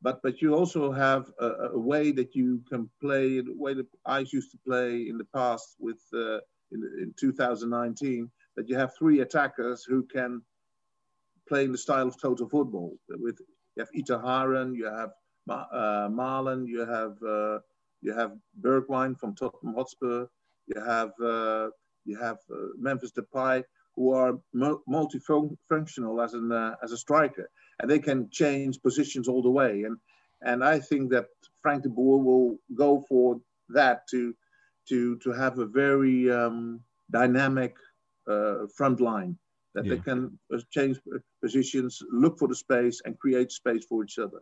but 0.00 0.20
but 0.22 0.40
you 0.40 0.54
also 0.54 0.92
have 0.92 1.30
a, 1.40 1.48
a, 1.72 1.78
way 1.78 2.12
that 2.12 2.34
you 2.34 2.62
can 2.70 2.88
play 3.00 3.40
the 3.40 3.54
way 3.54 3.74
that 3.74 3.86
I 4.06 4.20
used 4.20 4.50
to 4.52 4.58
play 4.66 5.08
in 5.08 5.18
the 5.18 5.26
past 5.34 5.76
with 5.78 6.00
uh, 6.14 6.38
in, 6.70 6.82
in 7.00 7.14
2019 7.18 8.30
that 8.56 8.68
you 8.68 8.76
have 8.76 8.92
three 8.96 9.20
attackers 9.20 9.84
who 9.84 10.04
can 10.04 10.42
play 11.48 11.64
in 11.64 11.72
the 11.72 11.78
style 11.78 12.06
of 12.08 12.20
total 12.20 12.48
football. 12.48 12.96
With 13.08 13.38
you 13.76 13.84
have 13.84 13.92
Ihattaren, 13.92 14.76
you 14.76 14.86
have 14.86 15.10
uh, 15.48 16.08
Malen, 16.08 16.66
you 16.66 16.80
have 16.80 17.16
uh, 17.22 17.58
you 18.00 18.14
have 18.14 18.32
Bergwijn 18.60 19.18
from 19.18 19.34
Tottenham 19.34 19.74
Hotspur, 19.74 20.26
you 20.74 20.80
have 20.84 21.10
uh, 21.22 21.68
you 22.04 22.18
have 22.18 22.38
uh, 22.50 22.68
Memphis 22.78 23.12
Depay, 23.12 23.62
who 23.96 24.12
are 24.12 24.38
multifunctional 24.56 26.24
as 26.24 26.34
an 26.34 26.52
uh, 26.52 26.74
as 26.82 26.92
a 26.92 26.96
striker, 26.96 27.50
and 27.80 27.90
they 27.90 27.98
can 27.98 28.28
change 28.30 28.80
positions 28.82 29.28
all 29.28 29.42
the 29.42 29.50
way. 29.50 29.82
And 29.82 29.96
and 30.42 30.64
I 30.64 30.78
think 30.78 31.10
that 31.10 31.26
Frank 31.62 31.82
de 31.82 31.88
Boer 31.88 32.22
will 32.22 32.58
go 32.74 33.04
for 33.08 33.40
that 33.70 34.06
to 34.10 34.34
to 34.88 35.16
to 35.18 35.32
have 35.32 35.58
a 35.58 35.66
very 35.66 36.30
um, 36.30 36.80
dynamic 37.10 37.74
uh, 38.28 38.66
front 38.76 39.00
line 39.00 39.36
that 39.74 39.84
yeah. 39.84 39.94
they 39.94 40.00
can 40.00 40.38
uh, 40.52 40.58
change 40.70 40.98
positions, 41.42 42.02
look 42.10 42.38
for 42.38 42.48
the 42.48 42.54
space, 42.54 43.00
and 43.04 43.18
create 43.18 43.52
space 43.52 43.84
for 43.84 44.02
each 44.04 44.18
other. 44.18 44.40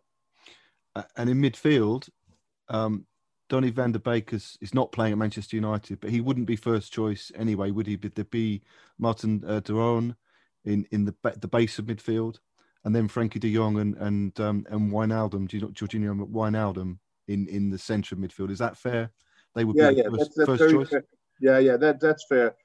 And 1.17 1.29
in 1.29 1.39
midfield, 1.43 2.09
um, 2.69 3.07
Donny 3.49 3.71
van 3.71 3.93
der 3.93 4.01
Beek 4.01 4.33
is, 4.33 4.59
is 4.61 4.75
not 4.75 4.93
playing 4.93 5.13
at 5.13 5.19
Manchester 5.19 5.57
United, 5.57 6.01
but 6.01 6.11
he 6.11 6.21
wouldn't 6.21 6.47
be 6.47 6.57
first 6.57 6.93
choice 6.93 7.31
anyway, 7.37 7.71
would 7.71 7.87
he? 7.87 7.97
Would 7.97 8.15
there 8.15 8.25
be 8.25 8.63
Martin 8.99 9.43
uh, 9.47 9.61
de 9.61 9.73
Roon 9.73 10.17
in, 10.65 10.87
in 10.91 11.05
the 11.05 11.15
the 11.41 11.49
base 11.49 11.79
of 11.79 11.87
midfield, 11.87 12.39
and 12.85 12.95
then 12.95 13.09
Frenkie 13.09 13.41
de 13.41 13.55
Jong 13.55 13.79
and 13.79 13.97
and 13.99 14.41
um, 14.41 14.67
and 14.71 14.91
Wijnaldum, 14.93 15.49
do 15.49 15.57
you 15.57 15.63
know, 15.63 15.69
Georginio 15.69 16.29
Wijnaldum 16.29 16.99
in, 17.29 17.47
in 17.49 17.71
the 17.71 17.79
centre 17.79 18.15
of 18.15 18.21
midfield. 18.21 18.51
Is 18.51 18.59
that 18.59 18.77
fair? 18.77 19.11
They 19.55 19.65
would 19.65 19.77
yeah, 19.77 19.91
be 19.91 19.97
yeah, 19.97 20.03
first, 20.05 20.19
that's, 20.19 20.35
that's 20.37 20.47
first 20.49 20.75
choice. 20.75 20.89
Fair. 20.91 21.05
Yeah, 21.41 21.59
yeah, 21.59 21.77
that 21.77 22.01
that's 22.01 22.27
fair. 22.29 22.57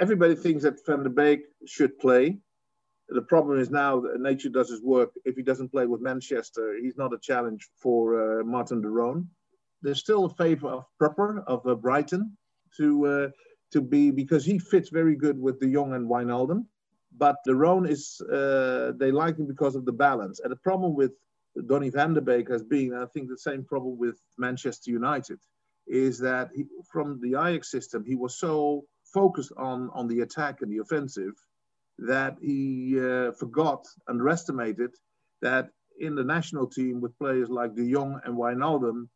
Everybody 0.00 0.34
thinks 0.34 0.64
that 0.64 0.84
Van 0.86 1.04
der 1.04 1.08
Beek 1.08 1.42
should 1.66 1.98
play. 1.98 2.38
The 3.10 3.22
problem 3.22 3.60
is 3.60 3.70
now 3.70 4.00
that 4.00 4.20
nature 4.20 4.48
does 4.48 4.70
his 4.70 4.82
work. 4.82 5.10
If 5.24 5.36
he 5.36 5.42
doesn't 5.42 5.68
play 5.68 5.86
with 5.86 6.00
Manchester, 6.00 6.76
he's 6.82 6.96
not 6.96 7.12
a 7.12 7.18
challenge 7.18 7.68
for 7.76 8.40
uh, 8.40 8.44
Martin 8.44 8.80
de 8.80 8.88
Roon 8.88 9.28
there's 9.84 10.00
still 10.00 10.24
a 10.24 10.34
favor 10.34 10.68
of 10.68 10.86
Pröpper 11.00 11.44
of 11.46 11.64
uh, 11.66 11.74
Brighton 11.74 12.36
to 12.78 13.06
uh, 13.06 13.28
to 13.72 13.80
be 13.80 14.10
because 14.10 14.44
he 14.44 14.58
fits 14.58 14.88
very 14.88 15.14
good 15.14 15.38
with 15.38 15.60
De 15.60 15.72
Jong 15.72 15.92
and 15.92 16.08
Wijnaldum. 16.08 16.64
But 17.16 17.36
de 17.44 17.54
Roon 17.54 17.86
is 17.86 18.20
uh, 18.22 18.92
they 18.96 19.12
like 19.12 19.36
him 19.36 19.46
because 19.46 19.76
of 19.76 19.84
the 19.84 19.92
balance. 19.92 20.40
And 20.40 20.50
the 20.50 20.64
problem 20.68 20.94
with 20.94 21.12
Donny 21.66 21.90
van 21.90 22.14
der 22.14 22.20
Beek 22.20 22.48
has 22.50 22.64
been, 22.64 22.92
I 22.94 23.06
think, 23.06 23.28
the 23.28 23.38
same 23.38 23.62
problem 23.62 23.96
with 23.96 24.16
Manchester 24.38 24.90
United, 24.90 25.38
is 25.86 26.18
that 26.18 26.48
he, 26.56 26.64
from 26.90 27.20
the 27.20 27.34
Ajax 27.34 27.70
system 27.70 28.04
he 28.04 28.16
was 28.16 28.38
so 28.38 28.84
focused 29.12 29.52
on 29.56 29.90
on 29.92 30.08
the 30.08 30.20
attack 30.20 30.62
and 30.62 30.72
the 30.72 30.78
offensive 30.78 31.34
that 31.98 32.36
he 32.40 32.98
uh, 32.98 33.30
forgot, 33.32 33.86
underestimated 34.08 34.90
that 35.42 35.68
in 36.00 36.16
the 36.16 36.24
national 36.24 36.66
team 36.66 37.00
with 37.00 37.16
players 37.18 37.48
like 37.48 37.76
De 37.76 37.92
Jong 37.92 38.20
and 38.24 38.34
Wijnaldum, 38.36 39.08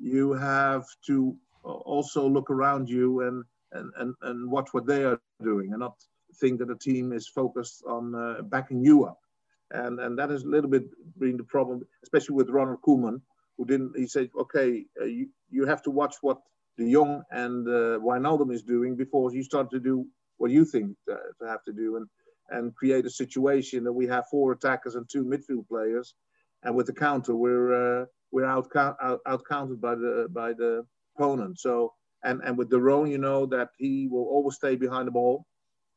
you 0.00 0.32
have 0.32 0.86
to 1.06 1.36
also 1.62 2.26
look 2.26 2.50
around 2.50 2.88
you 2.88 3.22
and, 3.22 3.44
and, 3.72 3.92
and, 3.98 4.14
and 4.22 4.50
watch 4.50 4.72
what 4.72 4.86
they 4.86 5.04
are 5.04 5.20
doing 5.42 5.70
and 5.72 5.80
not 5.80 5.94
think 6.36 6.58
that 6.58 6.68
the 6.68 6.76
team 6.76 7.12
is 7.12 7.28
focused 7.28 7.84
on 7.86 8.14
uh, 8.14 8.42
backing 8.42 8.82
you 8.82 9.04
up. 9.04 9.18
And, 9.72 10.00
and 10.00 10.18
that 10.18 10.30
is 10.30 10.42
a 10.42 10.48
little 10.48 10.70
bit 10.70 10.84
been 11.18 11.36
the 11.36 11.44
problem, 11.44 11.82
especially 12.02 12.34
with 12.34 12.48
Ronald 12.48 12.80
Koeman, 12.82 13.20
who 13.56 13.66
didn't, 13.66 13.96
he 13.96 14.06
said, 14.06 14.30
okay, 14.38 14.84
uh, 15.00 15.04
you, 15.04 15.28
you 15.50 15.66
have 15.66 15.82
to 15.82 15.90
watch 15.90 16.16
what 16.22 16.38
the 16.78 16.86
young 16.86 17.22
and 17.30 17.68
uh, 17.68 17.98
Wijnaldum 17.98 18.52
is 18.52 18.62
doing 18.62 18.96
before 18.96 19.32
you 19.32 19.42
start 19.42 19.70
to 19.70 19.78
do 19.78 20.06
what 20.38 20.50
you 20.50 20.64
think 20.64 20.96
to, 21.06 21.16
to 21.40 21.46
have 21.46 21.62
to 21.64 21.72
do 21.72 21.96
and, 21.96 22.08
and 22.48 22.74
create 22.74 23.04
a 23.04 23.10
situation 23.10 23.84
that 23.84 23.92
we 23.92 24.06
have 24.06 24.24
four 24.28 24.52
attackers 24.52 24.94
and 24.94 25.08
two 25.08 25.24
midfield 25.24 25.68
players. 25.68 26.14
And 26.62 26.74
with 26.74 26.86
the 26.86 26.94
counter, 26.94 27.36
we're, 27.36 28.02
uh, 28.02 28.06
we're 28.32 28.46
out, 28.46 28.68
out, 28.76 29.20
out 29.26 29.42
counted 29.48 29.80
by 29.80 29.94
the 29.94 30.28
by 30.30 30.52
the 30.52 30.84
opponent. 31.16 31.58
So 31.58 31.92
and 32.24 32.40
and 32.44 32.56
with 32.56 32.70
de 32.70 32.78
Roon, 32.78 33.10
you 33.10 33.18
know 33.18 33.46
that 33.46 33.70
he 33.78 34.08
will 34.08 34.24
always 34.24 34.56
stay 34.56 34.76
behind 34.76 35.08
the 35.08 35.12
ball, 35.12 35.46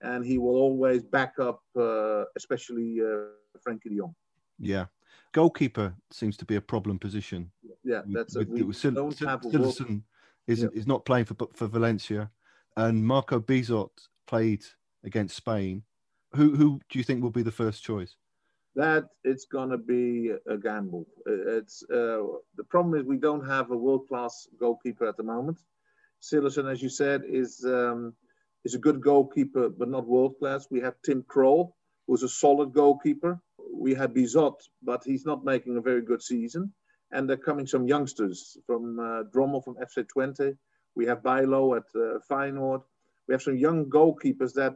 and 0.02 0.26
he 0.26 0.38
will 0.38 0.56
always 0.56 1.04
back 1.04 1.34
up, 1.40 1.62
uh, 1.78 2.24
especially 2.36 3.00
uh, 3.02 3.60
Frenkie 3.66 3.90
De 3.90 3.98
Jong. 3.98 4.16
Yeah, 4.60 4.86
goalkeeper 5.32 5.94
seems 6.12 6.38
to 6.38 6.46
be 6.46 6.56
a 6.56 6.62
problem 6.62 7.00
position. 7.00 7.52
Yeah, 7.84 8.02
that's 8.14 8.36
with, 8.36 8.50
a, 8.50 8.66
we 8.66 8.74
Sil- 8.74 8.96
don't 8.96 9.18
Sil- 9.18 9.28
have 9.28 9.42
Cillessen 9.42 10.04
is 10.48 10.64
yeah. 10.64 10.70
is 10.74 10.88
not 10.88 11.06
playing 11.06 11.26
for 11.26 11.36
for 11.54 11.68
Valencia, 11.68 12.32
and 12.78 13.06
Marco 13.06 13.40
Bizot 13.40 13.92
played 14.28 14.64
against 15.04 15.36
Spain. 15.36 15.84
Who 16.36 16.56
who 16.56 16.80
do 16.90 16.98
you 16.98 17.04
think 17.04 17.22
will 17.22 17.30
be 17.30 17.44
the 17.44 17.52
first 17.52 17.84
choice? 17.84 18.16
That 18.76 19.06
it's 19.24 19.46
going 19.46 19.70
to 19.70 19.78
be 19.78 20.32
a 20.48 20.58
gamble. 20.58 21.06
It's 21.26 21.84
uh, 21.92 22.24
the 22.58 22.64
problem 22.70 23.00
is 23.00 23.06
we 23.06 23.18
don't 23.18 23.48
have 23.48 23.72
a 23.72 23.78
world 23.78 24.08
class 24.08 24.48
goalkeeper 24.60 25.08
at 25.08 25.18
the 25.18 25.24
moment. 25.24 25.60
Cillessen, 26.22 26.72
as 26.72 26.82
you 26.82 26.90
said, 26.90 27.22
is 27.28 27.64
um, 27.66 28.14
is 28.66 28.76
a 28.76 28.80
good 28.80 29.02
goalkeeper, 29.02 29.70
but 29.70 29.90
not 29.90 30.08
world 30.08 30.36
class. 30.40 30.68
We 30.72 30.80
have 30.82 30.96
Tim 31.06 31.24
Krul, 31.24 31.74
who's 32.08 32.24
a 32.24 32.30
solid 32.30 32.74
goalkeeper. 32.74 33.40
We 33.74 33.94
have 33.96 34.12
Bizot, 34.14 34.56
but 34.82 35.04
he's 35.04 35.26
not 35.26 35.44
making 35.44 35.78
a 35.78 35.82
very 35.82 36.02
good 36.02 36.22
season. 36.22 36.74
And 37.12 37.30
they're 37.30 37.38
coming 37.38 37.68
some 37.68 37.88
youngsters 37.88 38.58
from 38.66 39.00
uh, 39.00 39.24
Drommel 39.34 39.64
from 39.64 39.76
FC 39.76 40.06
Twente. 40.06 40.58
We 40.96 41.06
have 41.06 41.22
Bijlow 41.22 41.78
at 41.78 41.84
uh, 41.96 42.20
Feyenoord. 42.30 42.82
We 43.28 43.34
have 43.34 43.42
some 43.42 43.58
young 43.58 43.86
goalkeepers 43.86 44.54
that 44.54 44.76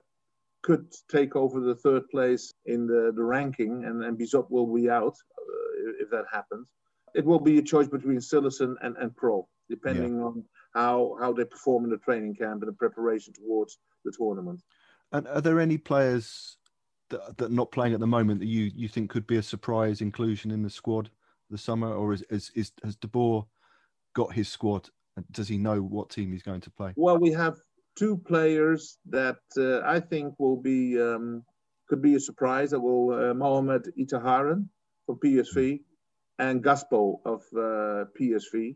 could 0.68 0.86
take 1.10 1.34
over 1.38 1.58
the 1.62 1.76
third 1.76 2.04
place 2.10 2.54
in 2.66 2.80
the, 2.92 3.14
the 3.16 3.24
ranking, 3.24 3.86
and, 3.86 4.04
and 4.04 4.20
Bizot 4.20 4.52
will 4.52 4.72
be 4.80 4.90
out 4.90 5.16
uh, 5.42 6.04
if 6.04 6.10
that 6.10 6.26
happens. 6.30 6.68
It 7.16 7.26
will 7.26 7.40
be 7.40 7.58
a 7.58 7.62
choice 7.74 7.88
between 7.88 8.18
Cillessen 8.18 8.76
and, 8.82 8.98
and 8.98 9.16
Krul, 9.16 9.46
depending 9.70 10.18
yeah. 10.18 10.26
on 10.26 10.44
how, 10.74 11.16
how 11.22 11.32
they 11.32 11.46
perform 11.46 11.86
in 11.86 11.90
the 11.90 12.04
training 12.08 12.36
camp 12.36 12.62
and 12.62 12.70
the 12.72 12.74
preparation 12.84 13.34
towards 13.34 13.80
the 14.04 14.12
tournament. 14.12 14.62
And 15.14 15.26
are 15.30 15.40
there 15.40 15.62
any 15.62 15.78
players 15.78 16.58
that, 17.12 17.38
that 17.38 17.52
not 17.52 17.72
playing 17.72 17.94
at 17.94 18.02
the 18.02 18.08
moment 18.18 18.42
that 18.42 18.48
you 18.48 18.70
you 18.76 18.90
think 18.90 19.10
could 19.10 19.26
be 19.26 19.38
a 19.38 19.44
surprise 19.54 20.02
inclusion 20.02 20.52
in 20.52 20.64
the 20.64 20.70
squad 20.70 21.10
this 21.50 21.64
summer, 21.64 21.94
or 21.94 22.14
is 22.14 22.24
is, 22.24 22.52
is 22.56 22.74
has 22.84 22.98
De 22.98 23.08
Boer 23.08 23.48
got 24.14 24.34
his 24.34 24.50
squad? 24.50 24.90
And 25.16 25.26
does 25.32 25.48
he 25.48 25.58
know 25.58 25.80
what 25.80 26.10
team 26.10 26.34
he's 26.34 26.44
going 26.44 26.62
to 26.62 26.70
play? 26.70 26.92
Well, 26.98 27.18
we 27.18 27.32
have 27.32 27.56
two 27.98 28.18
players 28.18 28.98
that 29.10 29.40
uh, 29.58 29.82
I 29.86 30.00
think 30.00 30.36
will 30.38 30.58
be 30.58 31.02
um, 31.02 31.44
could 31.90 32.02
be 32.02 32.16
a 32.16 32.20
surprise. 32.20 32.72
That 32.72 32.80
will 32.80 33.12
uh, 33.12 33.34
Mohamed 33.34 33.92
Ihattaren 34.00 34.68
from 35.06 35.20
PSV 35.24 35.82
and 36.40 36.64
Gakpo 36.64 37.20
of 37.26 37.42
uh, 37.56 38.06
PSV, 38.20 38.76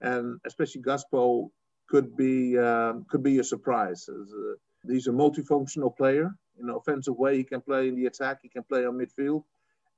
and 0.00 0.40
especially 0.46 0.82
Gakpo 0.82 1.50
could 1.88 2.16
be 2.16 2.58
um, 2.58 3.04
could 3.10 3.22
be 3.22 3.38
a 3.38 3.44
surprise. 3.44 4.08
Uh, 4.08 4.54
he's 4.90 5.06
a 5.06 5.12
multifunctional 5.12 5.94
player 5.96 6.34
in 6.58 6.68
an 6.68 6.74
offensive 6.74 7.16
way. 7.16 7.36
He 7.36 7.44
can 7.44 7.60
play 7.60 7.88
in 7.88 7.96
the 7.96 8.06
attack. 8.06 8.38
He 8.42 8.48
can 8.48 8.62
play 8.62 8.86
on 8.86 8.98
midfield, 8.98 9.44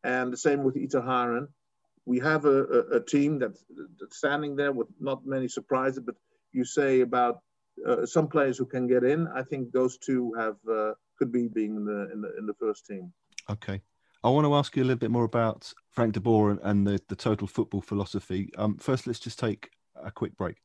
and 0.02 0.32
the 0.32 0.37
same 0.37 0.64
with 0.64 0.75
Ihattaren. 0.75 1.49
We 2.04 2.20
have 2.20 2.44
a, 2.44 2.62
a, 2.64 2.80
a 2.99 3.00
team 3.04 3.40
that's 3.40 3.64
standing 4.11 4.54
there 4.54 4.70
with 4.73 4.87
not 5.00 5.26
many 5.26 5.49
surprises, 5.49 6.02
but 6.06 6.14
you 6.52 6.64
say 6.64 7.00
about 7.00 7.40
uh, 7.87 8.06
some 8.06 8.28
players 8.28 8.59
who 8.59 8.66
can 8.66 8.87
get 8.87 9.04
in. 9.04 9.28
I 9.28 9.42
think 9.42 9.73
those 9.73 9.99
two 9.99 10.33
have 10.38 10.56
uh, 10.71 10.92
could 11.18 11.33
be 11.33 11.49
being 11.49 11.76
in 11.76 11.85
the, 11.85 12.11
in 12.12 12.21
the 12.21 12.37
in 12.38 12.47
the 12.47 12.54
first 12.54 12.87
team. 12.87 13.12
Okay. 13.50 13.80
I 14.25 14.30
want 14.30 14.45
to 14.45 14.54
ask 14.54 14.76
you 14.76 14.83
a 14.83 14.87
little 14.87 14.99
bit 14.99 15.11
more 15.11 15.25
about 15.25 15.73
Frank 15.90 16.14
de 16.14 16.21
Boer 16.21 16.50
and, 16.50 16.61
and 16.62 16.87
the, 16.87 17.00
the 17.09 17.14
total 17.14 17.47
football 17.47 17.80
philosophy. 17.80 18.50
Um, 18.59 18.76
first, 18.76 19.06
let's 19.06 19.21
just 19.21 19.38
take 19.38 19.71
a 19.95 20.11
quick 20.11 20.37
break. 20.37 20.56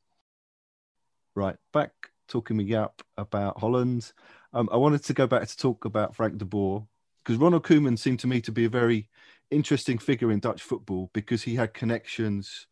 Right, 1.36 1.58
back 1.72 1.92
talking 2.28 2.58
with 2.58 2.68
Jaap 2.68 3.02
about 3.18 3.60
Holland. 3.60 4.12
Um, 4.54 4.70
I 4.72 4.78
wanted 4.78 5.04
to 5.04 5.14
go 5.14 5.28
back 5.28 5.48
to 5.48 5.58
talk 5.58 5.86
about 5.86 6.16
Frank 6.16 6.38
de 6.38 6.46
Boer 6.46 6.88
because 7.24 7.40
Ronald 7.40 7.64
Koeman 7.64 8.00
seemed 8.00 8.20
to 8.20 8.28
me 8.28 8.42
to 8.42 8.52
be 8.52 8.66
a 8.66 8.70
very 8.70 9.10
interesting 9.52 9.98
figure 9.98 10.32
in 10.32 10.40
Dutch 10.40 10.62
football 10.62 11.10
because 11.14 11.44
he 11.44 11.56
had 11.56 11.74
connections 11.74 12.68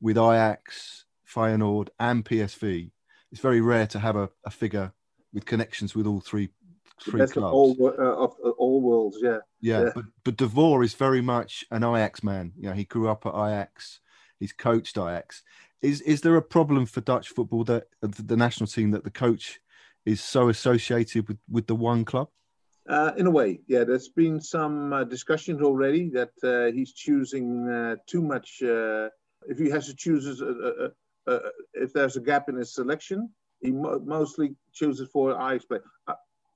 with 0.00 0.16
Ajax, 0.16 1.04
Feyenoord, 1.28 1.88
and 1.98 2.24
PSV. 2.24 2.90
It's 3.32 3.40
very 3.40 3.60
rare 3.60 3.86
to 3.88 3.98
have 3.98 4.14
a, 4.14 4.30
a 4.44 4.50
figure 4.50 4.92
with 5.32 5.46
connections 5.46 5.94
with 5.94 6.06
all 6.06 6.20
three 6.20 6.50
three 7.02 7.26
clubs. 7.26 7.36
of 7.36 7.42
all, 7.54 7.76
uh, 7.80 8.24
of 8.24 8.34
uh, 8.44 8.50
all 8.50 8.80
worlds, 8.80 9.18
yeah. 9.20 9.38
Yeah, 9.60 9.80
Yeah. 9.84 9.90
but 9.94 10.04
but 10.24 10.36
De 10.36 10.46
Boer 10.46 10.82
is 10.84 10.94
very 10.94 11.22
much 11.22 11.64
an 11.70 11.82
Ajax 11.82 12.22
man. 12.22 12.52
You 12.56 12.68
know, 12.68 12.74
he 12.74 12.84
grew 12.84 13.08
up 13.08 13.26
at 13.26 13.34
Ajax. 13.34 14.00
He's 14.38 14.52
coached 14.52 14.98
Ajax. 14.98 15.42
Is 15.80 16.00
is 16.02 16.20
there 16.20 16.36
a 16.36 16.42
problem 16.42 16.86
for 16.86 17.00
Dutch 17.00 17.30
football 17.30 17.64
that 17.64 17.84
the 18.02 18.36
national 18.36 18.68
team 18.68 18.90
that 18.92 19.04
the 19.04 19.10
coach 19.10 19.60
is 20.04 20.22
so 20.22 20.48
associated 20.48 21.26
with 21.28 21.38
with 21.50 21.66
the 21.66 21.74
one 21.74 22.04
club? 22.04 22.28
Uh, 22.88 23.12
in 23.16 23.26
a 23.26 23.30
way, 23.30 23.60
yeah. 23.66 23.84
There's 23.84 24.08
been 24.08 24.40
some 24.40 24.92
uh, 24.92 25.04
discussions 25.04 25.62
already 25.62 26.10
that 26.10 26.32
uh, 26.44 26.72
he's 26.72 26.92
choosing 26.92 27.68
uh, 27.68 27.96
too 28.06 28.22
much. 28.22 28.62
Uh, 28.62 29.08
if 29.48 29.58
he 29.58 29.70
has 29.70 29.86
to 29.86 29.94
choose, 29.94 30.40
uh, 30.40 30.46
uh, 30.46 30.88
uh, 31.26 31.38
if 31.74 31.92
there's 31.92 32.16
a 32.16 32.20
gap 32.20 32.48
in 32.48 32.56
his 32.56 32.74
selection, 32.74 33.30
he 33.60 33.70
mo- 33.70 34.02
mostly 34.04 34.54
chooses 34.72 35.08
for 35.12 35.32
Ajax 35.32 35.64
play. 35.64 35.78
Uh, 36.06 36.14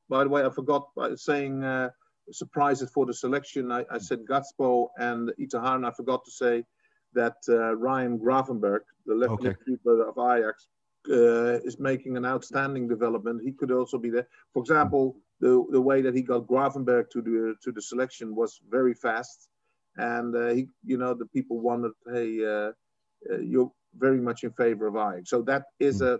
by 0.08 0.24
the 0.24 0.30
way, 0.30 0.44
I 0.44 0.50
forgot 0.50 0.88
by 0.96 1.14
saying 1.14 1.64
uh, 1.64 1.90
surprises 2.30 2.90
for 2.90 3.06
the 3.06 3.14
selection. 3.14 3.70
I, 3.72 3.84
I 3.90 3.98
said 3.98 4.20
Gakpo 4.24 4.88
and 4.98 5.32
Ihattaren. 5.40 5.86
I 5.86 5.92
forgot 5.92 6.24
to 6.24 6.30
say 6.30 6.64
that 7.14 7.36
uh, 7.48 7.74
Ryan 7.76 8.18
Gravenberch, 8.18 8.84
the 9.06 9.14
left 9.14 9.34
Okay. 9.34 9.40
midfielder 9.40 10.08
of 10.08 10.18
Ajax, 10.18 10.68
uh, 11.10 11.60
is 11.64 11.78
making 11.78 12.16
an 12.16 12.26
outstanding 12.26 12.88
development. 12.88 13.42
He 13.44 13.52
could 13.52 13.70
also 13.70 13.98
be 13.98 14.10
there. 14.10 14.26
For 14.52 14.60
example, 14.60 15.16
the 15.40 15.64
the 15.70 15.80
way 15.80 16.02
that 16.02 16.14
he 16.14 16.22
got 16.22 16.46
Gravenberch 16.46 17.10
to 17.10 17.22
the 17.22 17.54
to 17.62 17.72
the 17.72 17.82
selection 17.82 18.34
was 18.34 18.60
very 18.68 18.94
fast, 18.94 19.48
and 19.96 20.34
uh, 20.34 20.48
he, 20.48 20.68
you 20.84 20.98
know, 20.98 21.14
the 21.14 21.26
people 21.26 21.60
wondered, 21.60 21.92
hey, 22.12 22.44
uh, 22.44 22.72
uh, 23.32 23.38
you're 23.38 23.70
very 23.98 24.20
much 24.20 24.44
in 24.44 24.52
favor 24.52 24.86
of 24.86 24.96
Ajax. 24.96 25.30
So 25.30 25.42
that 25.42 25.64
is 25.80 26.00
a, 26.00 26.18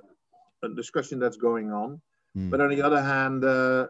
a 0.62 0.68
discussion 0.74 1.18
that's 1.18 1.37
going 1.37 1.72
on. 1.72 2.00
Mm. 2.37 2.50
But 2.50 2.61
on 2.61 2.70
the 2.70 2.83
other 2.83 3.03
hand, 3.03 3.44
uh, 3.44 3.87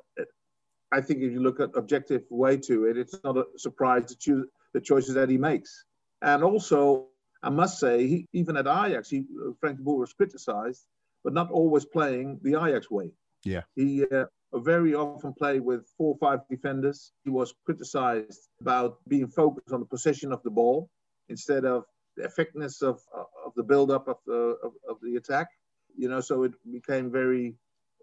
I 0.93 1.01
think 1.01 1.21
if 1.21 1.33
you 1.33 1.41
look 1.41 1.61
at 1.61 1.71
objective 1.75 2.23
way 2.31 2.57
to 2.59 2.85
it, 2.85 2.97
it's 2.97 3.19
not 3.25 3.37
a 3.37 3.45
surprise 3.57 4.07
to 4.07 4.17
choose 4.17 4.47
the 4.73 4.81
choices 4.81 5.15
that 5.15 5.29
he 5.29 5.39
makes. 5.39 5.85
And 6.23 6.43
also, 6.43 7.07
I 7.43 7.51
must 7.51 7.79
say, 7.79 8.07
he, 8.07 8.27
even 8.33 8.57
at 8.57 8.67
Ajax, 8.67 9.11
he, 9.11 9.25
uh, 9.45 9.53
Frank 9.61 9.79
de 9.79 9.83
Boer 9.83 9.99
was 9.99 10.13
criticized, 10.13 10.87
but 11.25 11.33
not 11.33 11.51
always 11.51 11.85
playing 11.85 12.41
the 12.43 12.51
Ajax 12.51 12.91
way. 12.91 13.11
Yeah. 13.45 13.63
He 13.75 14.05
uh, 14.05 14.27
very 14.55 14.95
often 14.95 15.33
played 15.33 15.61
with 15.61 15.87
four 15.97 16.15
or 16.15 16.19
five 16.19 16.41
defenders. 16.49 17.13
He 17.25 17.31
was 17.31 17.55
criticized 17.65 18.49
about 18.61 18.99
being 19.09 19.29
focused 19.29 19.73
on 19.73 19.81
the 19.81 19.87
possession 19.87 20.33
of 20.33 20.43
the 20.43 20.51
ball 20.51 20.89
instead 21.29 21.65
of 21.65 21.85
the 22.17 22.25
effectiveness 22.25 22.83
of, 22.83 23.01
of 23.47 23.53
the 23.57 23.63
build-up 23.63 24.09
of 24.09 24.17
the, 24.27 24.57
of, 24.65 24.73
of 24.89 24.97
the 25.03 25.17
attack. 25.17 25.49
You 25.97 26.09
know, 26.09 26.21
so 26.21 26.43
it 26.45 26.53
became 26.71 27.11
very 27.11 27.55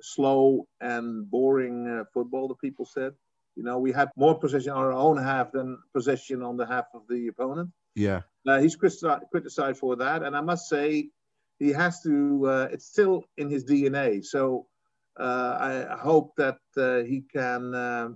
slow 0.02 0.68
and 0.82 1.30
boring 1.30 1.88
uh, 1.88 2.04
football, 2.14 2.48
the 2.48 2.56
people 2.56 2.86
said. 2.86 3.14
You 3.56 3.64
know, 3.64 3.78
we 3.80 3.92
had 3.92 4.10
more 4.18 4.38
possession 4.40 4.72
on 4.72 4.78
our 4.84 4.94
own 4.94 5.18
half 5.18 5.52
than 5.52 5.78
possession 5.94 6.42
on 6.42 6.58
the 6.58 6.66
half 6.66 6.86
of 6.94 7.02
the 7.08 7.28
opponent. 7.28 7.70
Yeah, 7.96 8.22
Uh, 8.48 8.60
he's 8.60 8.76
critici- 8.76 9.22
criticized 9.32 9.80
for 9.80 9.96
that, 9.98 10.24
and 10.24 10.36
I 10.36 10.42
must 10.42 10.68
say, 10.68 11.10
he 11.60 11.70
has 11.70 12.02
to. 12.02 12.48
Uh, 12.48 12.68
it's 12.74 12.88
still 12.88 13.24
in 13.38 13.50
his 13.50 13.64
DNA. 13.64 14.24
So 14.26 14.68
uh, 15.20 15.58
I 15.60 15.98
hope 15.98 16.34
that 16.38 16.58
uh, 16.78 17.04
he 17.04 17.22
can. 17.32 17.74
uh, 17.76 18.10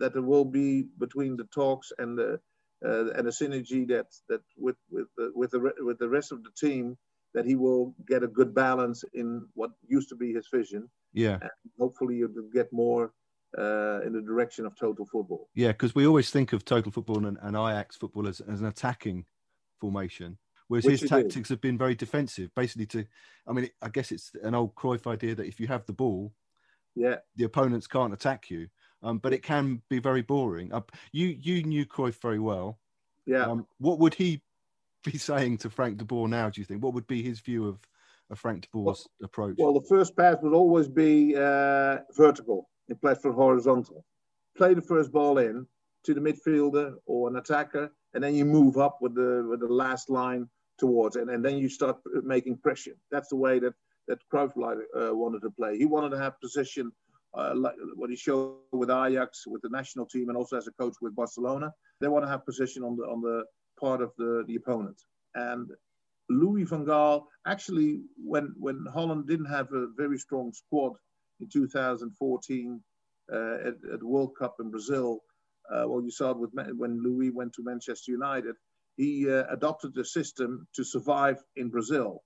that 0.00 0.12
there 0.12 0.22
will 0.22 0.44
be 0.44 0.86
between 0.98 1.36
the 1.36 1.44
talks 1.44 1.92
and 1.98 2.16
the 2.18 2.38
and 2.82 3.26
a 3.28 3.30
synergy 3.30 3.86
that 3.88 4.06
that 4.28 4.40
with 4.56 4.76
with 4.90 5.06
the, 5.16 5.32
with 5.34 5.50
the 5.50 5.60
re- 5.60 5.80
with 5.80 5.98
the 5.98 6.08
rest 6.08 6.32
of 6.32 6.42
the 6.42 6.50
team 6.56 6.96
that 7.34 7.46
he 7.46 7.54
will 7.56 7.94
get 8.08 8.22
a 8.22 8.26
good 8.28 8.54
balance 8.54 9.04
in 9.14 9.46
what 9.54 9.70
used 9.88 10.08
to 10.08 10.16
be 10.16 10.34
his 10.34 10.48
vision. 10.52 10.88
yeah, 11.14 11.38
Hopefully, 11.78 12.16
you'll 12.16 12.50
get 12.52 12.70
more 12.72 13.12
uh, 13.58 14.00
in 14.06 14.12
the 14.12 14.20
direction 14.20 14.66
of 14.66 14.76
total 14.76 15.06
football. 15.06 15.48
yeah. 15.54 15.68
Because 15.72 15.94
we 15.94 16.06
always 16.06 16.30
think 16.30 16.52
of 16.52 16.64
total 16.64 16.92
football 16.92 17.24
and, 17.26 17.38
and 17.40 17.56
Ajax 17.56 17.96
football 17.96 18.28
as, 18.28 18.40
as 18.40 18.60
an 18.60 18.66
attacking 18.66 19.24
formation, 19.80 20.36
whereas 20.68 20.84
Which 20.84 21.00
his 21.00 21.08
tactics 21.08 21.48
have 21.48 21.60
been 21.60 21.78
very 21.78 21.94
defensive. 21.94 22.50
Basically, 22.54 22.86
to 22.86 23.06
I 23.46 23.52
mean, 23.52 23.68
I 23.80 23.88
guess 23.88 24.12
it's 24.12 24.32
an 24.42 24.54
old 24.54 24.74
Cruyff 24.74 25.06
idea 25.06 25.34
that 25.34 25.46
if 25.46 25.58
you 25.58 25.68
have 25.68 25.86
the 25.86 25.92
ball, 25.94 26.34
Yeah, 26.94 27.16
the 27.36 27.44
opponents 27.44 27.86
can't 27.86 28.12
attack 28.12 28.50
you. 28.50 28.68
Um, 29.02 29.18
but 29.18 29.32
it 29.32 29.42
can 29.42 29.82
be 29.88 29.98
very 29.98 30.22
boring. 30.22 30.72
Uh, 30.72 30.82
you 31.12 31.28
you 31.28 31.62
knew 31.64 31.84
Cruyff 31.84 32.20
very 32.20 32.38
well. 32.38 32.78
yeah. 33.26 33.44
Um, 33.44 33.66
what 33.78 33.98
would 33.98 34.14
he 34.14 34.42
be 35.04 35.18
saying 35.18 35.58
to 35.58 35.70
Frank 35.70 35.98
de 35.98 36.04
Boer 36.04 36.28
now? 36.28 36.50
Do 36.50 36.60
you 36.60 36.64
think? 36.64 36.82
What 36.82 36.94
would 36.94 37.06
be 37.06 37.22
his 37.22 37.40
view 37.40 37.66
of, 37.66 37.78
of 38.30 38.38
Frank 38.38 38.62
de 38.62 38.68
Boer's 38.72 39.06
approach? 39.22 39.56
Well, 39.58 39.74
the 39.74 39.86
first 39.88 40.16
pass 40.16 40.36
would 40.42 40.54
always 40.54 40.88
be 40.88 41.36
uh, 41.36 41.98
vertical 42.16 42.68
in 42.88 42.96
place 42.96 43.18
for 43.18 43.32
horizontal. 43.32 44.04
Play 44.56 44.74
the 44.74 44.82
first 44.82 45.12
ball 45.12 45.38
in 45.38 45.66
to 46.04 46.14
the 46.14 46.20
midfielder 46.20 46.94
or 47.06 47.28
an 47.28 47.36
attacker, 47.36 47.90
and 48.14 48.22
then 48.22 48.34
you 48.34 48.44
move 48.44 48.76
up 48.76 48.98
with 49.00 49.14
the 49.14 49.46
with 49.48 49.60
the 49.60 49.66
last 49.66 50.10
line 50.10 50.48
towards 50.78 51.16
it, 51.16 51.28
and 51.28 51.44
then 51.44 51.58
you 51.58 51.68
start 51.68 51.98
making 52.22 52.58
pressure. 52.58 52.96
That's 53.10 53.28
the 53.28 53.36
way 53.36 53.58
that 53.60 53.74
that 54.08 54.18
Cruyff 54.32 54.50
uh, 54.56 55.14
wanted 55.14 55.42
to 55.42 55.50
play. 55.50 55.78
He 55.78 55.86
wanted 55.86 56.10
to 56.10 56.18
have 56.18 56.40
position, 56.40 56.92
uh, 57.34 57.54
what 57.96 58.10
he 58.10 58.16
showed 58.16 58.56
with 58.72 58.90
Ajax, 58.90 59.46
with 59.46 59.62
the 59.62 59.70
national 59.70 60.06
team, 60.06 60.28
and 60.28 60.36
also 60.36 60.56
as 60.56 60.66
a 60.66 60.72
coach 60.72 60.94
with 61.00 61.16
Barcelona. 61.16 61.72
They 62.00 62.08
want 62.08 62.24
to 62.24 62.30
have 62.30 62.44
position 62.44 62.82
on 62.82 62.96
the 62.96 63.04
on 63.04 63.20
the 63.20 63.44
part 63.80 64.02
of 64.02 64.12
the 64.18 64.44
the 64.46 64.56
opponent. 64.56 65.00
And 65.34 65.70
Louis 66.28 66.64
van 66.64 66.84
Gaal 66.84 67.24
actually, 67.46 68.02
when 68.16 68.54
when 68.58 68.84
Holland 68.92 69.26
didn't 69.26 69.46
have 69.46 69.72
a 69.72 69.88
very 69.96 70.18
strong 70.18 70.52
squad 70.52 70.92
in 71.40 71.48
2014 71.48 72.82
uh, 73.32 73.36
at, 73.36 73.74
at 73.92 74.02
World 74.02 74.32
Cup 74.38 74.56
in 74.60 74.70
Brazil, 74.70 75.20
uh, 75.72 75.84
well, 75.86 76.02
you 76.02 76.10
saw 76.10 76.30
it 76.30 76.38
with 76.38 76.50
when 76.76 77.02
Louis 77.02 77.30
went 77.30 77.52
to 77.54 77.64
Manchester 77.64 78.12
United. 78.12 78.56
He 78.96 79.30
uh, 79.30 79.44
adopted 79.50 79.94
the 79.94 80.04
system 80.04 80.66
to 80.74 80.84
survive 80.84 81.38
in 81.56 81.70
Brazil, 81.70 82.22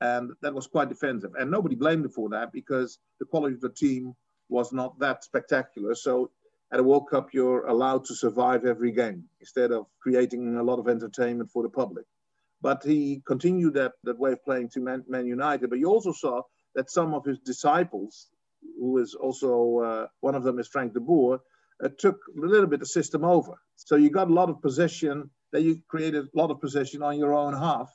and 0.00 0.30
that 0.42 0.54
was 0.54 0.68
quite 0.68 0.88
defensive. 0.88 1.32
And 1.38 1.50
nobody 1.50 1.74
blamed 1.74 2.04
him 2.04 2.12
for 2.12 2.28
that 2.30 2.52
because 2.52 2.98
the 3.18 3.26
quality 3.26 3.54
of 3.54 3.60
the 3.60 3.70
team 3.70 4.14
was 4.48 4.72
not 4.72 4.98
that 5.00 5.24
spectacular. 5.24 5.94
So 5.94 6.30
at 6.72 6.80
a 6.80 6.82
World 6.82 7.08
Cup, 7.10 7.32
you're 7.32 7.66
allowed 7.66 8.04
to 8.06 8.14
survive 8.14 8.64
every 8.64 8.92
game 8.92 9.24
instead 9.40 9.72
of 9.72 9.86
creating 10.00 10.56
a 10.56 10.62
lot 10.62 10.78
of 10.78 10.88
entertainment 10.88 11.50
for 11.50 11.62
the 11.62 11.68
public. 11.68 12.06
But 12.60 12.82
he 12.82 13.22
continued 13.26 13.74
that, 13.74 13.92
that 14.04 14.18
way 14.18 14.32
of 14.32 14.44
playing 14.44 14.70
to 14.70 14.80
Man, 14.80 15.04
Man 15.08 15.26
United. 15.26 15.70
But 15.70 15.78
you 15.78 15.88
also 15.88 16.12
saw 16.12 16.42
that 16.74 16.90
some 16.90 17.14
of 17.14 17.24
his 17.24 17.38
disciples, 17.38 18.28
who 18.78 18.98
is 18.98 19.14
also 19.14 19.78
uh, 19.78 20.06
one 20.20 20.34
of 20.34 20.42
them 20.42 20.58
is 20.58 20.66
Frank 20.66 20.94
de 20.94 21.00
Boer, 21.00 21.40
uh, 21.84 21.88
took 21.98 22.18
a 22.36 22.46
little 22.46 22.66
bit 22.66 22.80
the 22.80 22.86
system 22.86 23.24
over. 23.24 23.54
So 23.76 23.96
you 23.96 24.10
got 24.10 24.28
a 24.28 24.34
lot 24.34 24.50
of 24.50 24.60
possession. 24.62 25.30
that 25.52 25.62
you 25.62 25.80
created 25.88 26.24
a 26.24 26.38
lot 26.38 26.50
of 26.50 26.60
possession 26.60 27.02
on 27.02 27.18
your 27.18 27.32
own 27.32 27.54
half, 27.54 27.90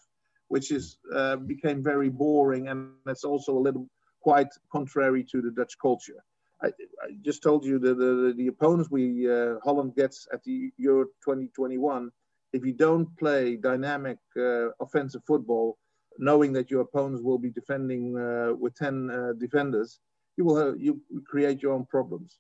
which 0.48 0.72
is 0.72 0.98
uh, 1.14 1.36
became 1.36 1.84
very 1.84 2.10
boring, 2.10 2.68
and 2.70 2.92
that's 3.06 3.24
also 3.24 3.58
a 3.58 3.64
little 3.68 3.88
quite 4.22 4.48
contrary 4.72 5.24
to 5.32 5.42
the 5.42 5.52
Dutch 5.52 5.76
culture. 5.82 6.24
I, 6.64 6.68
I 6.68 7.08
just 7.22 7.42
told 7.42 7.66
you 7.66 7.80
the 7.80 7.94
the, 7.94 8.34
the 8.36 8.48
opponents 8.48 8.90
we 8.90 9.30
uh, 9.30 9.56
Holland 9.64 9.96
gets 9.96 10.28
at 10.34 10.44
the 10.44 10.72
Euro 10.78 11.06
2021. 11.24 12.12
If 12.54 12.66
you 12.66 12.74
don't 12.74 13.08
play 13.18 13.56
dynamic 13.56 14.18
uh, 14.38 14.70
offensive 14.82 15.22
football, 15.26 15.78
knowing 16.18 16.54
that 16.54 16.70
your 16.70 16.82
opponents 16.82 17.22
will 17.24 17.38
be 17.38 17.50
defending 17.50 18.18
uh, 18.18 18.54
with 18.54 18.76
10 18.76 19.10
uh, 19.10 19.34
defenders, 19.40 20.00
you 20.38 20.46
will 20.46 20.58
have, 20.58 20.80
you 20.80 21.02
create 21.26 21.62
your 21.62 21.74
own 21.74 21.86
problems. 21.86 22.40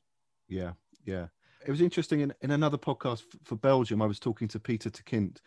Yeah, 0.49 0.73
yeah. 1.05 1.27
It 1.65 1.71
was 1.71 1.81
interesting 1.81 2.21
in, 2.21 2.33
in 2.41 2.51
another 2.51 2.77
podcast 2.77 3.23
for 3.43 3.55
Belgium. 3.55 4.01
I 4.01 4.05
was 4.05 4.19
talking 4.19 4.47
to 4.49 4.59
Peter 4.59 4.89
T'Kint 4.89 5.37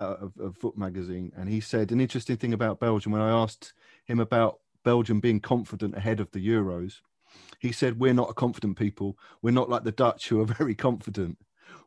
uh, 0.00 0.16
of, 0.20 0.32
of 0.38 0.56
Foot 0.56 0.76
Magazine, 0.76 1.32
and 1.36 1.48
he 1.48 1.60
said 1.60 1.92
an 1.92 2.00
interesting 2.00 2.36
thing 2.36 2.54
about 2.54 2.80
Belgium 2.80 3.12
when 3.12 3.20
I 3.22 3.30
asked 3.30 3.74
him 4.06 4.18
about 4.18 4.60
Belgium 4.84 5.20
being 5.20 5.40
confident 5.40 5.96
ahead 5.96 6.20
of 6.20 6.30
the 6.32 6.46
Euros. 6.46 7.00
He 7.58 7.72
said, 7.72 8.00
"We're 8.00 8.14
not 8.14 8.30
a 8.30 8.34
confident 8.34 8.78
people. 8.78 9.16
We're 9.42 9.50
not 9.50 9.68
like 9.68 9.84
the 9.84 9.92
Dutch, 9.92 10.28
who 10.28 10.40
are 10.40 10.46
very 10.58 10.74
confident. 10.74 11.38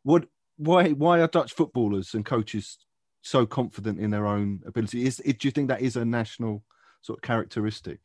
What? 0.04 0.26
Why? 0.58 0.90
Why 0.90 1.22
are 1.22 1.28
Dutch 1.28 1.54
footballers 1.54 2.14
and 2.14 2.26
coaches 2.26 2.78
so 3.22 3.46
confident 3.46 4.00
in 4.00 4.12
their 4.12 4.28
own 4.28 4.62
ability? 4.66 5.06
Is 5.06 5.18
do 5.18 5.48
you 5.48 5.52
think 5.52 5.70
that 5.70 5.82
is 5.82 5.96
a 5.96 6.06
national 6.06 6.64
sort 7.02 7.20
of 7.20 7.24
characteristic? 7.24 8.00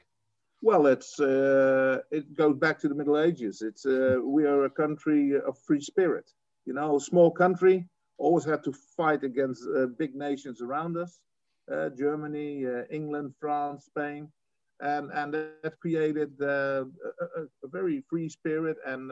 Well, 0.60 0.86
it's 0.86 1.20
uh, 1.20 2.00
it 2.10 2.34
goes 2.34 2.56
back 2.56 2.78
to 2.80 2.88
the 2.88 2.94
Middle 2.94 3.18
Ages. 3.18 3.62
It's 3.62 3.86
uh, 3.86 4.16
we 4.22 4.44
are 4.44 4.64
a 4.64 4.70
country 4.70 5.34
of 5.36 5.58
free 5.58 5.80
spirit. 5.80 6.30
You 6.66 6.74
know, 6.74 6.96
a 6.96 7.00
small 7.00 7.30
country 7.30 7.86
always 8.18 8.44
had 8.44 8.64
to 8.64 8.72
fight 8.96 9.22
against 9.22 9.62
uh, 9.76 9.86
big 9.98 10.16
nations 10.16 10.60
around 10.60 10.96
us, 10.96 11.20
uh, 11.72 11.90
Germany, 11.90 12.66
uh, 12.66 12.82
England, 12.90 13.34
France, 13.38 13.84
Spain, 13.84 14.28
and 14.80 15.10
and 15.12 15.34
that 15.34 15.80
created 15.80 16.32
uh, 16.40 16.84
a, 17.36 17.42
a, 17.64 17.68
very 17.68 18.02
free 18.08 18.28
spirit 18.28 18.76
and 18.86 19.10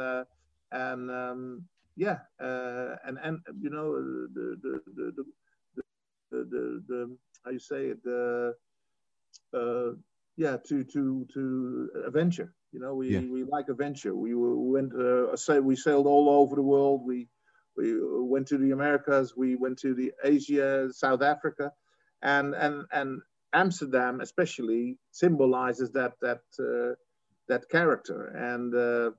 and 0.73 1.11
um, 1.11 1.63
yeah, 1.97 2.19
and 2.39 3.19
and 3.23 3.41
you 3.61 3.71
know 3.71 3.95
the 4.35 4.57
the 4.63 4.81
the, 4.95 5.13
the 5.17 5.25
the, 6.31 6.39
the, 6.45 6.83
the 6.89 7.17
how 7.45 7.51
you 7.51 7.59
say 7.59 7.87
it 7.87 8.03
the 8.03 8.55
uh, 9.55 9.93
yeah 10.37 10.57
to 10.69 10.85
to 10.85 11.27
to 11.33 11.91
adventure. 12.07 12.53
You 12.73 12.81
know 12.81 12.95
we, 12.95 13.11
yeah. 13.11 13.21
we 13.21 13.45
like 13.45 13.69
adventure. 13.69 14.15
We 14.15 14.35
went 14.35 14.93
uh, 14.95 15.63
we 15.63 15.77
sailed 15.77 16.07
all 16.07 16.29
over 16.29 16.57
the 16.57 16.63
world. 16.63 17.03
We 17.05 17.29
we 17.77 17.95
went 18.01 18.47
to 18.49 18.59
the 18.59 18.73
americas. 18.73 19.35
We 19.37 19.57
went 19.57 19.79
to 19.81 19.95
the 19.95 20.13
asia 20.25 20.89
south 20.93 21.23
africa. 21.23 21.73
And 22.23 22.55
and 22.55 22.85
and 22.93 23.21
amsterdam 23.63 24.21
especially 24.21 24.83
symbolizes 25.11 25.89
that 25.99 26.13
that 26.27 26.43
uh, 26.61 26.93
that 27.51 27.63
character 27.77 28.21
and 28.53 28.75
uh, 28.75 29.11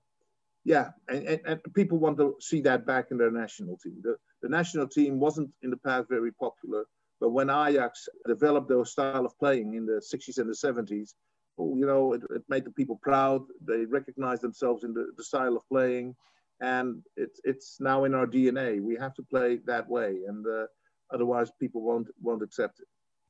yeah 0.64 0.88
and, 1.10 1.22
and, 1.32 1.42
and, 1.50 1.74
people 1.74 1.98
want 1.98 2.18
to 2.18 2.36
see 2.50 2.62
that 2.62 2.86
back 2.92 3.06
in 3.12 3.18
their 3.18 3.32
national 3.44 3.76
team 3.84 3.98
the, 4.08 4.16
the 4.44 4.50
national 4.60 4.88
team 4.98 5.20
wasn't 5.20 5.50
in 5.64 5.70
the 5.70 5.82
past 5.88 6.06
very 6.18 6.34
popular 6.46 6.84
but 7.20 7.32
when 7.32 7.50
Ajax 7.50 8.08
developed 8.28 8.70
their 8.70 8.86
style 8.86 9.26
of 9.26 9.38
playing 9.40 9.74
in 9.74 9.86
the 9.86 10.02
60s 10.14 10.38
and 10.38 10.50
the 10.50 10.54
70s, 10.54 11.14
you 11.58 11.86
know, 11.86 12.14
it, 12.14 12.22
it 12.30 12.44
made 12.48 12.66
the 12.66 12.72
people 12.72 13.00
proud. 13.02 13.42
They 13.66 13.86
recognized 13.86 14.44
themselves 14.44 14.84
in 14.84 14.94
the, 14.94 15.12
the 15.18 15.24
style 15.24 15.56
of 15.56 15.68
playing, 15.70 16.16
and 16.62 17.02
it's 17.16 17.42
it's 17.44 17.78
now 17.80 18.04
in 18.04 18.14
our 18.14 18.28
DNA. 18.28 18.80
We 18.80 18.96
have 18.98 19.16
to 19.16 19.24
play 19.24 19.60
that 19.66 19.90
way, 19.90 20.20
and 20.28 20.46
uh, 20.46 20.68
otherwise 21.12 21.50
people 21.60 21.82
won't 21.82 22.08
won't 22.22 22.44
accept 22.44 22.80
it. 22.80 22.88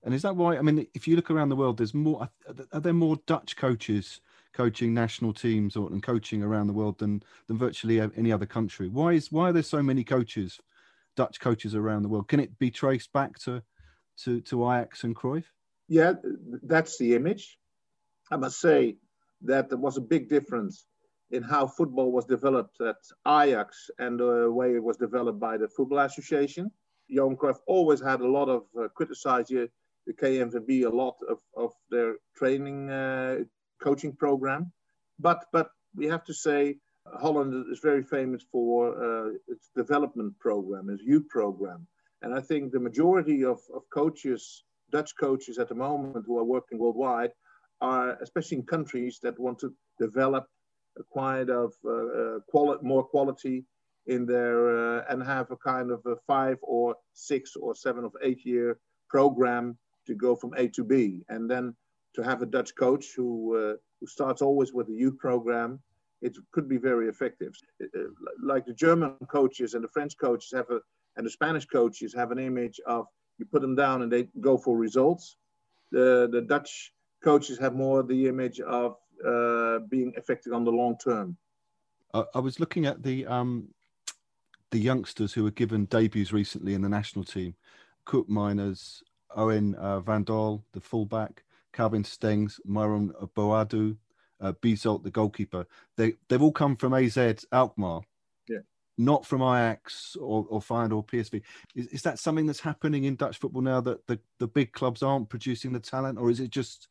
And 0.07 0.15
is 0.15 0.21
that 0.21 0.37
why? 0.37 0.55
I 0.55 0.61
mean, 0.61 0.87
if 0.93 1.05
you 1.05 1.17
look 1.17 1.29
around 1.29 1.49
the 1.49 1.57
world, 1.57 1.75
there's 1.75 1.93
more. 1.93 2.29
Are 2.71 2.79
there 2.79 2.93
more 2.93 3.17
Dutch 3.25 3.57
coaches 3.57 4.21
coaching 4.53 4.93
national 4.93 5.33
teams 5.33 5.75
or 5.75 5.91
and 5.91 6.01
coaching 6.01 6.41
around 6.41 6.67
the 6.67 6.73
world 6.73 6.97
than 6.99 7.21
than 7.47 7.57
virtually 7.57 7.99
any 7.99 8.31
other 8.31 8.45
country? 8.45 8.87
Why 8.87 9.11
is 9.11 9.33
why 9.33 9.49
are 9.49 9.51
there 9.51 9.63
so 9.63 9.83
many 9.83 10.05
coaches, 10.05 10.61
Dutch 11.17 11.41
coaches 11.41 11.75
around 11.75 12.03
the 12.03 12.07
world? 12.07 12.29
Can 12.29 12.39
it 12.39 12.57
be 12.57 12.71
traced 12.71 13.11
back 13.11 13.37
to 13.39 13.61
to, 14.23 14.39
to 14.39 14.71
Ajax 14.71 15.03
and 15.03 15.13
Cruyff? 15.13 15.43
Yeah, 15.89 16.13
that's 16.63 16.97
the 16.97 17.13
image. 17.13 17.57
I 18.31 18.37
must 18.37 18.61
say 18.61 18.95
that 19.41 19.67
there 19.67 19.77
was 19.77 19.97
a 19.97 20.01
big 20.15 20.29
difference 20.29 20.85
in 21.31 21.43
how 21.43 21.67
football 21.67 22.13
was 22.13 22.23
developed 22.23 22.79
at 22.79 22.95
Ajax 23.27 23.89
and 23.99 24.17
the 24.17 24.49
way 24.49 24.73
it 24.73 24.81
was 24.81 24.95
developed 24.95 25.41
by 25.41 25.57
the 25.57 25.67
Football 25.67 25.99
Association. 25.99 26.71
Johan 27.09 27.35
Cruyff 27.35 27.57
always 27.67 27.99
had 27.99 28.21
a 28.21 28.27
lot 28.27 28.47
of 28.47 28.63
uh, 28.81 28.87
criticized 28.95 29.51
the, 30.07 30.13
KNVB 30.13 30.85
a 30.85 30.95
lot 30.95 31.15
of, 31.29 31.39
of 31.55 31.73
their 31.91 32.15
training 32.35 32.89
uh, 32.89 33.39
coaching 33.83 34.13
program, 34.15 34.71
but 35.19 35.45
but 35.51 35.69
we 35.95 36.07
have 36.07 36.23
to 36.25 36.33
say 36.33 36.77
Holland 37.13 37.65
is 37.71 37.79
very 37.79 38.03
famous 38.03 38.43
for 38.51 38.75
uh, 38.95 39.29
its 39.47 39.69
development 39.75 40.37
program, 40.39 40.89
its 40.89 41.03
youth 41.03 41.27
program. 41.29 41.87
And 42.21 42.33
I 42.33 42.41
think 42.41 42.71
the 42.71 42.79
majority 42.79 43.43
of, 43.43 43.59
of 43.73 43.83
coaches, 43.93 44.63
Dutch 44.91 45.11
coaches 45.19 45.59
at 45.59 45.69
the 45.69 45.75
moment 45.75 46.25
who 46.25 46.37
are 46.39 46.43
working 46.43 46.79
worldwide, 46.79 47.31
are 47.81 48.17
especially 48.21 48.57
in 48.57 48.65
countries 48.65 49.19
that 49.21 49.39
want 49.39 49.59
to 49.59 49.73
develop 49.99 50.47
a 50.97 51.03
kind 51.17 51.49
of 51.49 51.73
uh, 51.85 51.91
uh 51.91 52.39
quali- 52.49 52.79
more 52.81 53.03
quality 53.03 53.65
in 54.07 54.25
their 54.25 54.59
uh, 54.77 55.03
and 55.09 55.21
have 55.21 55.51
a 55.51 55.57
kind 55.57 55.91
of 55.91 56.01
a 56.05 56.15
five 56.25 56.57
or 56.61 56.95
six 57.13 57.55
or 57.55 57.75
seven 57.75 58.03
or 58.05 58.11
eight 58.23 58.43
year 58.45 58.79
program 59.09 59.77
to 60.07 60.15
go 60.15 60.35
from 60.35 60.53
A 60.57 60.67
to 60.69 60.83
B, 60.83 61.23
and 61.29 61.49
then 61.49 61.75
to 62.15 62.23
have 62.23 62.41
a 62.41 62.45
Dutch 62.45 62.75
coach 62.75 63.13
who 63.15 63.55
uh, 63.55 63.75
who 63.99 64.07
starts 64.07 64.41
always 64.41 64.73
with 64.73 64.89
a 64.89 64.93
youth 64.93 65.17
program, 65.17 65.79
it 66.21 66.37
could 66.51 66.67
be 66.67 66.77
very 66.77 67.07
effective. 67.07 67.53
Uh, 67.81 68.09
like 68.43 68.65
the 68.65 68.73
German 68.73 69.15
coaches 69.27 69.73
and 69.73 69.83
the 69.83 69.89
French 69.89 70.17
coaches 70.17 70.51
have 70.53 70.69
a 70.69 70.79
and 71.15 71.25
the 71.25 71.29
Spanish 71.29 71.65
coaches 71.65 72.13
have 72.13 72.31
an 72.31 72.39
image 72.39 72.79
of 72.85 73.07
you 73.37 73.45
put 73.45 73.61
them 73.61 73.75
down 73.75 74.01
and 74.01 74.11
they 74.11 74.27
go 74.41 74.57
for 74.57 74.77
results. 74.77 75.37
The 75.91 76.29
the 76.31 76.41
Dutch 76.41 76.93
coaches 77.23 77.57
have 77.59 77.73
more 77.75 78.03
the 78.03 78.27
image 78.27 78.59
of 78.59 78.97
uh, 79.25 79.79
being 79.89 80.13
effective 80.15 80.53
on 80.53 80.63
the 80.63 80.71
long 80.71 80.97
term. 80.97 81.37
I, 82.13 82.23
I 82.35 82.39
was 82.39 82.59
looking 82.59 82.85
at 82.85 83.03
the 83.03 83.25
um, 83.25 83.69
the 84.71 84.79
youngsters 84.79 85.33
who 85.33 85.43
were 85.43 85.51
given 85.51 85.85
debuts 85.85 86.31
recently 86.31 86.73
in 86.73 86.81
the 86.81 86.89
national 86.89 87.25
team: 87.25 87.55
Koopmeiners, 88.05 89.01
Owen 89.35 89.75
uh, 89.75 90.01
Wijndal, 90.01 90.63
the 90.73 90.81
fullback, 90.81 91.43
Calvin 91.73 92.03
Stengs, 92.03 92.59
Myron 92.65 93.13
Boadu, 93.35 93.97
uh, 94.41 94.53
Bizot, 94.53 95.03
the 95.03 95.11
goalkeeper. 95.11 95.65
They 95.95 96.13
they've 96.27 96.41
all 96.41 96.51
come 96.51 96.75
from 96.75 96.93
AZ 96.93 97.17
Alkmaar 97.51 98.01
yeah, 98.47 98.59
not 98.97 99.25
from 99.25 99.41
Ajax 99.41 100.15
or, 100.19 100.45
or 100.49 100.59
Feyenoord 100.59 100.95
or 100.95 101.03
PSV. 101.03 101.41
Is, 101.75 101.87
is 101.87 102.01
that 102.03 102.19
something 102.19 102.45
that's 102.45 102.59
happening 102.59 103.05
in 103.05 103.15
Dutch 103.15 103.37
football 103.37 103.61
now 103.61 103.81
that 103.81 104.05
the, 104.07 104.19
the 104.39 104.47
big 104.47 104.71
clubs 104.73 105.03
aren't 105.03 105.29
producing 105.29 105.71
the 105.71 105.79
talent, 105.79 106.17
or 106.17 106.29
is 106.29 106.39
it 106.39 106.49
just 106.49 106.87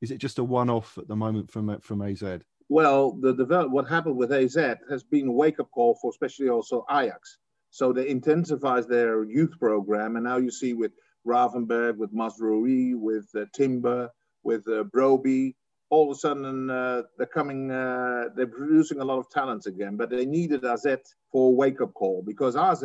is 0.00 0.10
it 0.10 0.18
just 0.18 0.38
a 0.38 0.44
one 0.44 0.70
off 0.70 0.98
at 0.98 1.08
the 1.08 1.16
moment 1.16 1.50
from 1.50 1.78
from 1.80 2.02
AZ? 2.02 2.22
Well, 2.68 3.12
the 3.12 3.32
develop, 3.32 3.70
what 3.70 3.88
happened 3.88 4.16
with 4.16 4.32
AZ 4.32 4.56
has 4.90 5.04
been 5.04 5.28
a 5.28 5.32
wake 5.32 5.60
up 5.60 5.70
call 5.70 5.94
for 5.94 6.10
especially 6.10 6.48
also 6.48 6.84
Ajax. 6.90 7.38
So 7.70 7.92
they 7.92 8.08
intensified 8.08 8.88
their 8.88 9.24
youth 9.24 9.58
program, 9.58 10.16
and 10.16 10.24
now 10.24 10.38
you 10.38 10.50
see 10.50 10.72
with 10.74 10.92
Gravenberch, 11.26 11.96
with 11.96 12.14
Mazraoui, 12.14 12.94
with 12.94 13.28
uh, 13.34 13.44
Timber, 13.52 14.10
with 14.42 14.66
uh, 14.68 14.84
Brobbey, 14.84 15.54
all 15.90 16.10
of 16.10 16.16
a 16.16 16.18
sudden 16.18 16.70
uh, 16.70 17.02
they're 17.16 17.26
coming, 17.26 17.70
uh, 17.70 18.24
they're 18.34 18.46
producing 18.46 19.00
a 19.00 19.04
lot 19.04 19.18
of 19.18 19.30
talents 19.30 19.66
again, 19.66 19.96
but 19.96 20.10
they 20.10 20.26
needed 20.26 20.64
AZ 20.64 20.86
for 21.30 21.48
a 21.48 21.54
wake 21.54 21.80
up 21.80 21.94
call 21.94 22.22
because 22.26 22.56
AZ 22.56 22.84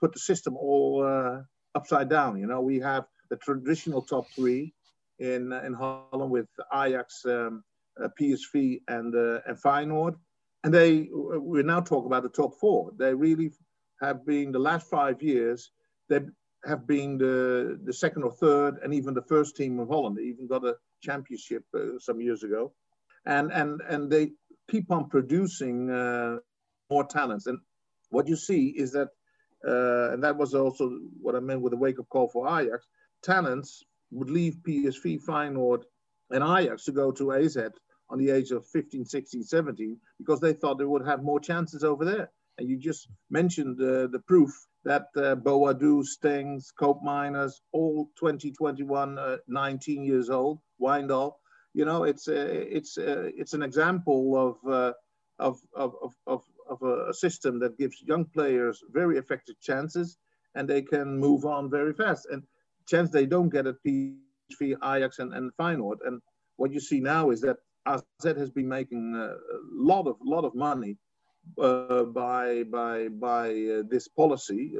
put 0.00 0.12
the 0.12 0.18
system 0.18 0.56
all 0.56 1.04
uh, 1.04 1.42
upside 1.74 2.08
down. 2.08 2.38
You 2.38 2.46
know, 2.46 2.60
we 2.60 2.78
have 2.80 3.04
the 3.30 3.36
traditional 3.36 4.02
top 4.02 4.26
three 4.34 4.72
in 5.18 5.52
in 5.52 5.72
Holland 5.72 6.30
with 6.30 6.48
Ajax, 6.72 7.24
um, 7.24 7.64
uh, 8.02 8.08
PSV, 8.20 8.82
and 8.88 9.14
and 9.14 9.60
Feyenoord, 9.60 10.14
and 10.62 10.72
they 10.72 11.08
we 11.40 11.62
now 11.62 11.80
talk 11.80 12.06
about 12.06 12.22
the 12.22 12.28
top 12.28 12.54
four. 12.60 12.92
They 12.96 13.14
really 13.14 13.50
have 14.00 14.24
been 14.26 14.52
the 14.52 14.58
last 14.58 14.88
five 14.88 15.22
years. 15.22 15.70
They 16.08 16.20
have 16.64 16.86
been 16.86 17.18
the 17.18 17.78
the 17.84 17.92
second 17.92 18.22
or 18.24 18.32
third, 18.32 18.78
and 18.82 18.94
even 18.94 19.14
the 19.14 19.22
first 19.22 19.56
team 19.56 19.78
of 19.78 19.88
Holland. 19.88 20.16
They 20.16 20.22
even 20.22 20.46
got 20.46 20.64
a 20.64 20.76
championship 21.02 21.64
uh, 21.74 21.98
some 21.98 22.20
years 22.20 22.42
ago, 22.42 22.72
and 23.24 23.52
and 23.52 23.80
and 23.88 24.10
they 24.10 24.32
keep 24.70 24.90
on 24.90 25.08
producing 25.08 25.90
uh, 25.90 26.36
more 26.90 27.04
talents. 27.04 27.46
And 27.46 27.58
what 28.10 28.28
you 28.28 28.36
see 28.36 28.68
is 28.68 28.92
that, 28.92 29.08
uh, 29.66 30.12
and 30.12 30.22
that 30.24 30.36
was 30.36 30.54
also 30.54 30.90
what 31.20 31.36
I 31.36 31.40
meant 31.40 31.60
with 31.60 31.72
the 31.72 31.76
wake 31.76 31.98
up 31.98 32.08
call 32.08 32.28
for 32.28 32.46
Ajax. 32.60 32.86
Talents 33.22 33.82
would 34.10 34.30
leave 34.30 34.56
PSV, 34.66 35.24
Feyenoord, 35.24 35.82
and 36.30 36.42
Ajax 36.42 36.84
to 36.84 36.92
go 36.92 37.12
to 37.12 37.32
AZ 37.32 37.56
on 38.08 38.18
the 38.18 38.30
age 38.30 38.50
of 38.50 38.66
15, 38.68 39.04
16, 39.04 39.42
17 39.42 39.98
because 40.18 40.40
they 40.40 40.52
thought 40.52 40.78
they 40.78 40.84
would 40.84 41.06
have 41.06 41.22
more 41.22 41.40
chances 41.40 41.82
over 41.82 42.04
there. 42.04 42.30
And 42.58 42.68
you 42.68 42.78
just 42.78 43.08
mentioned 43.30 43.80
uh, 43.80 44.06
the 44.06 44.22
proof 44.26 44.50
that 44.86 45.08
uh, 45.16 45.34
Boadu, 45.34 46.04
Stengs, 46.06 46.72
Miners, 47.02 47.60
all 47.72 48.08
2021, 48.18 49.18
uh, 49.18 49.36
19 49.48 50.04
years 50.04 50.30
old, 50.30 50.60
Wijndal. 50.80 51.32
You 51.74 51.84
know, 51.84 52.04
it's 52.04 52.28
uh, 52.28 52.46
it's 52.48 52.96
uh, 52.96 53.28
it's 53.36 53.52
an 53.52 53.62
example 53.62 54.22
of 54.46 54.72
uh, 54.72 54.92
of 55.40 55.58
of, 55.74 55.92
of, 56.26 56.42
of, 56.68 56.82
a, 56.82 57.12
system 57.12 57.58
that 57.58 57.76
gives 57.76 58.00
young 58.00 58.24
players 58.26 58.82
very 58.92 59.18
effective 59.18 59.56
chances, 59.60 60.18
and 60.54 60.68
they 60.68 60.82
can 60.82 61.18
move 61.18 61.44
on 61.44 61.68
very 61.68 61.92
fast. 61.92 62.28
And 62.30 62.44
chance 62.86 63.10
they 63.10 63.26
don't 63.26 63.50
get 63.50 63.66
at 63.66 63.82
PSV, 63.84 64.76
Ajax, 64.84 65.18
and, 65.18 65.34
and 65.34 65.50
Feyenoord. 65.58 65.98
And 66.06 66.22
what 66.56 66.72
you 66.72 66.80
see 66.80 67.00
now 67.00 67.30
is 67.30 67.40
that 67.40 67.56
AZ 67.86 68.04
has 68.22 68.50
been 68.50 68.68
making 68.68 69.16
a 69.16 69.34
lot 69.72 70.06
of 70.06 70.16
lot 70.22 70.44
of 70.44 70.54
money 70.54 70.96
uh, 71.58 72.04
by 72.04 72.62
by 72.64 73.08
by 73.08 73.48
uh, 73.48 73.82
this 73.88 74.08
policy. 74.08 74.76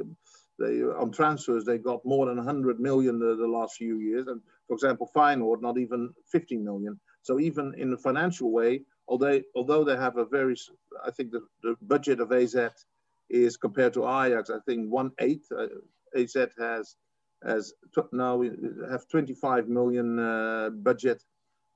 They 0.59 0.81
on 0.81 1.11
transfers 1.11 1.65
they 1.65 1.77
got 1.77 2.03
more 2.03 2.25
than 2.25 2.37
100 2.37 2.79
million 2.79 3.19
the, 3.19 3.35
the 3.35 3.47
last 3.47 3.77
few 3.77 3.99
years, 3.99 4.27
and 4.27 4.41
for 4.67 4.73
example, 4.73 5.09
Feyenoord 5.15 5.61
not 5.61 5.77
even 5.77 6.13
15 6.31 6.63
million. 6.63 6.99
So 7.21 7.39
even 7.39 7.73
in 7.77 7.91
the 7.91 7.97
financial 7.97 8.51
way, 8.51 8.81
although 9.07 9.41
although 9.55 9.83
they 9.83 9.97
have 9.97 10.17
a 10.17 10.25
very, 10.25 10.55
I 11.05 11.11
think 11.11 11.31
the, 11.31 11.41
the 11.61 11.75
budget 11.81 12.19
of 12.19 12.31
AZ 12.31 12.55
is 13.29 13.57
compared 13.57 13.93
to 13.93 14.05
Ajax, 14.05 14.49
I 14.49 14.59
think 14.65 14.89
one 14.89 15.11
eighth. 15.19 15.51
Uh, 15.51 15.67
AZ 16.15 16.35
has 16.57 16.95
has 17.45 17.73
now 18.11 18.35
we 18.37 18.51
have 18.89 19.07
25 19.09 19.67
million 19.67 20.17
uh, 20.17 20.69
budget 20.71 21.21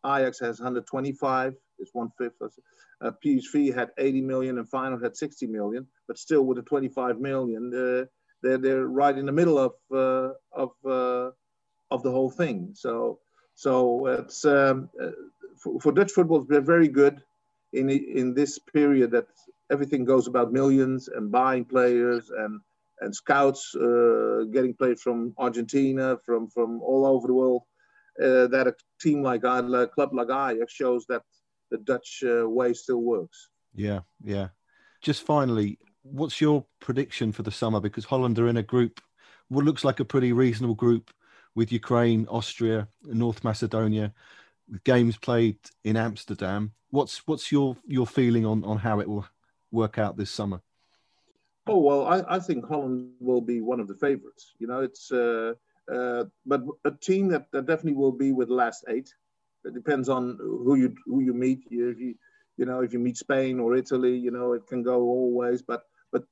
Ajax 0.06 0.40
has 0.40 0.60
125, 0.60 1.56
it's 1.82 1.94
one 1.94 2.12
fifth. 2.18 2.42
Uh, 2.42 3.12
PSV 3.24 3.74
had 3.74 3.90
80 3.98 4.22
million 4.22 4.58
and 4.58 4.70
Feyenoord 4.70 5.04
had 5.04 5.18
60 5.18 5.48
million, 5.48 5.88
but 6.08 6.18
still 6.18 6.44
with 6.44 6.58
the 6.58 6.64
25 6.64 7.20
million, 7.20 7.74
uh, 7.74 8.06
they're 8.44 8.58
they're 8.58 8.88
right 8.88 9.18
in 9.18 9.26
the 9.26 9.32
middle 9.32 9.58
of 9.58 9.74
uh, 9.94 10.34
of 10.52 10.72
uh, 10.86 11.32
of 11.92 12.04
the 12.04 12.12
whole 12.12 12.32
thing. 12.32 12.72
So 12.74 13.20
so 13.56 14.08
it's 14.08 14.46
um, 14.46 14.90
uh, 15.02 15.12
for, 15.58 15.80
for, 15.80 15.92
Dutch 15.92 16.12
football, 16.12 16.42
they're 16.42 16.62
very 16.62 16.88
good 16.88 17.22
in 17.74 17.90
in 17.90 18.34
this 18.34 18.58
period 18.58 19.12
that 19.12 19.28
everything 19.72 20.06
goes 20.06 20.28
about 20.28 20.52
millions 20.52 21.08
and 21.08 21.32
buying 21.32 21.66
players 21.66 22.30
and 22.30 22.62
and 23.02 23.16
scouts 23.16 23.76
uh, 23.76 24.44
getting 24.52 24.74
players 24.74 25.02
from 25.02 25.34
Argentina, 25.38 26.18
from 26.26 26.48
from 26.48 26.82
all 26.82 27.06
over 27.06 27.28
the 27.28 27.34
world 27.34 27.64
uh, 28.20 28.48
that 28.48 28.68
a 28.68 28.76
team 29.00 29.22
like 29.24 29.44
a 29.44 29.90
club 29.94 30.10
like 30.14 30.30
Ajax 30.30 30.74
shows 30.74 31.06
that 31.08 31.24
the 31.72 31.78
Dutch 31.78 32.24
uh, 32.26 32.48
way 32.48 32.74
still 32.74 33.02
works. 33.02 33.50
Yeah, 33.74 34.02
yeah. 34.24 34.50
Just 35.02 35.26
finally, 35.26 35.80
what's 36.04 36.40
your 36.40 36.66
prediction 36.80 37.32
for 37.32 37.44
the 37.44 37.52
summer? 37.52 37.80
Because 37.80 38.06
Holland 38.06 38.38
are 38.38 38.48
in 38.48 38.58
a 38.58 38.64
group, 38.64 39.02
what 39.48 39.66
looks 39.66 39.84
like 39.84 40.00
a 40.00 40.06
pretty 40.06 40.34
reasonable 40.34 40.76
group 40.76 41.12
with 41.56 41.72
Ukraine, 41.72 42.28
Austria, 42.30 42.88
North 43.04 43.44
Macedonia, 43.44 44.14
games 44.84 45.18
played 45.18 45.58
in 45.84 45.98
Amsterdam. 45.98 46.74
What's 46.92 47.26
what's 47.28 47.52
your 47.52 47.78
your 47.86 48.08
feeling 48.08 48.46
on 48.46 48.64
on 48.64 48.78
how 48.78 49.00
it 49.00 49.10
will 49.10 49.26
work 49.72 49.98
out 49.98 50.18
this 50.18 50.32
summer? 50.32 50.62
Oh 51.68 51.80
well, 51.80 52.06
I, 52.08 52.24
I 52.36 52.40
think 52.40 52.68
Holland 52.68 53.12
will 53.20 53.42
be 53.42 53.62
one 53.62 53.80
of 53.80 53.88
the 53.88 53.96
favourites. 53.96 54.54
You 54.60 54.68
know, 54.68 54.82
it's 54.82 55.12
uh, 55.12 55.54
uh, 55.92 56.26
but 56.46 56.64
a 56.86 56.92
team 56.92 57.28
that, 57.30 57.52
that 57.52 57.66
definitely 57.66 57.98
will 57.98 58.12
be 58.12 58.32
with 58.32 58.48
the 58.48 58.54
last 58.54 58.86
eight. 58.88 59.14
It 59.66 59.74
depends 59.74 60.10
on 60.10 60.38
who 60.40 60.76
you 60.76 60.96
who 61.06 61.22
you 61.22 61.34
meet. 61.34 61.60
If 61.70 62.00
you 62.00 62.16
you 62.58 62.66
know 62.66 62.82
if 62.82 62.94
you 62.94 63.00
meet 63.00 63.18
Spain 63.18 63.60
or 63.60 63.76
Italy, 63.76 64.16
you 64.18 64.32
know 64.32 64.54
it 64.54 64.68
can 64.68 64.84
go 64.84 65.02
always. 65.02 65.62
But 65.62 65.84
but 66.12 66.24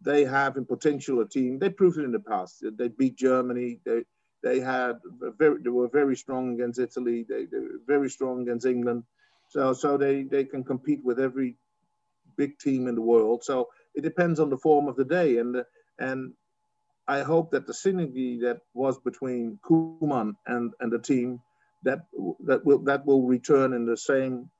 they 0.00 0.24
have 0.24 0.56
in 0.56 0.64
potential 0.64 1.20
a 1.20 1.28
team. 1.28 1.58
They 1.58 1.70
proved 1.70 1.98
it 1.98 2.04
in 2.04 2.12
the 2.12 2.20
past. 2.20 2.64
They 2.76 2.88
beat 2.88 3.16
Germany. 3.16 3.80
They 3.84 4.04
they 4.42 4.60
had 4.60 4.98
very 5.38 5.62
they 5.62 5.70
were 5.70 5.88
very 5.88 6.16
strong 6.16 6.54
against 6.54 6.80
Italy. 6.80 7.24
They, 7.28 7.46
they 7.46 7.58
were 7.58 7.80
very 7.86 8.10
strong 8.10 8.42
against 8.42 8.66
England. 8.66 9.04
So 9.48 9.72
so 9.72 9.96
they 9.96 10.24
they 10.24 10.44
can 10.44 10.64
compete 10.64 11.04
with 11.04 11.20
every 11.20 11.56
big 12.36 12.58
team 12.58 12.88
in 12.88 12.94
the 12.94 13.02
world. 13.02 13.44
So 13.44 13.68
it 13.94 14.02
depends 14.02 14.40
on 14.40 14.50
the 14.50 14.58
form 14.58 14.88
of 14.88 14.96
the 14.96 15.04
day 15.04 15.38
and 15.38 15.64
and 15.98 16.32
I 17.08 17.22
hope 17.22 17.50
that 17.50 17.66
the 17.66 17.72
synergy 17.72 18.40
that 18.42 18.60
was 18.74 18.98
between 18.98 19.58
Koeman 19.68 20.34
and, 20.46 20.72
and 20.80 20.92
the 20.92 21.00
team 21.00 21.40
that 21.84 22.00
that 22.44 22.64
will 22.64 22.78
that 22.84 23.04
will 23.06 23.22
return 23.22 23.72
in 23.72 23.86
the 23.86 23.96
same 23.96 24.50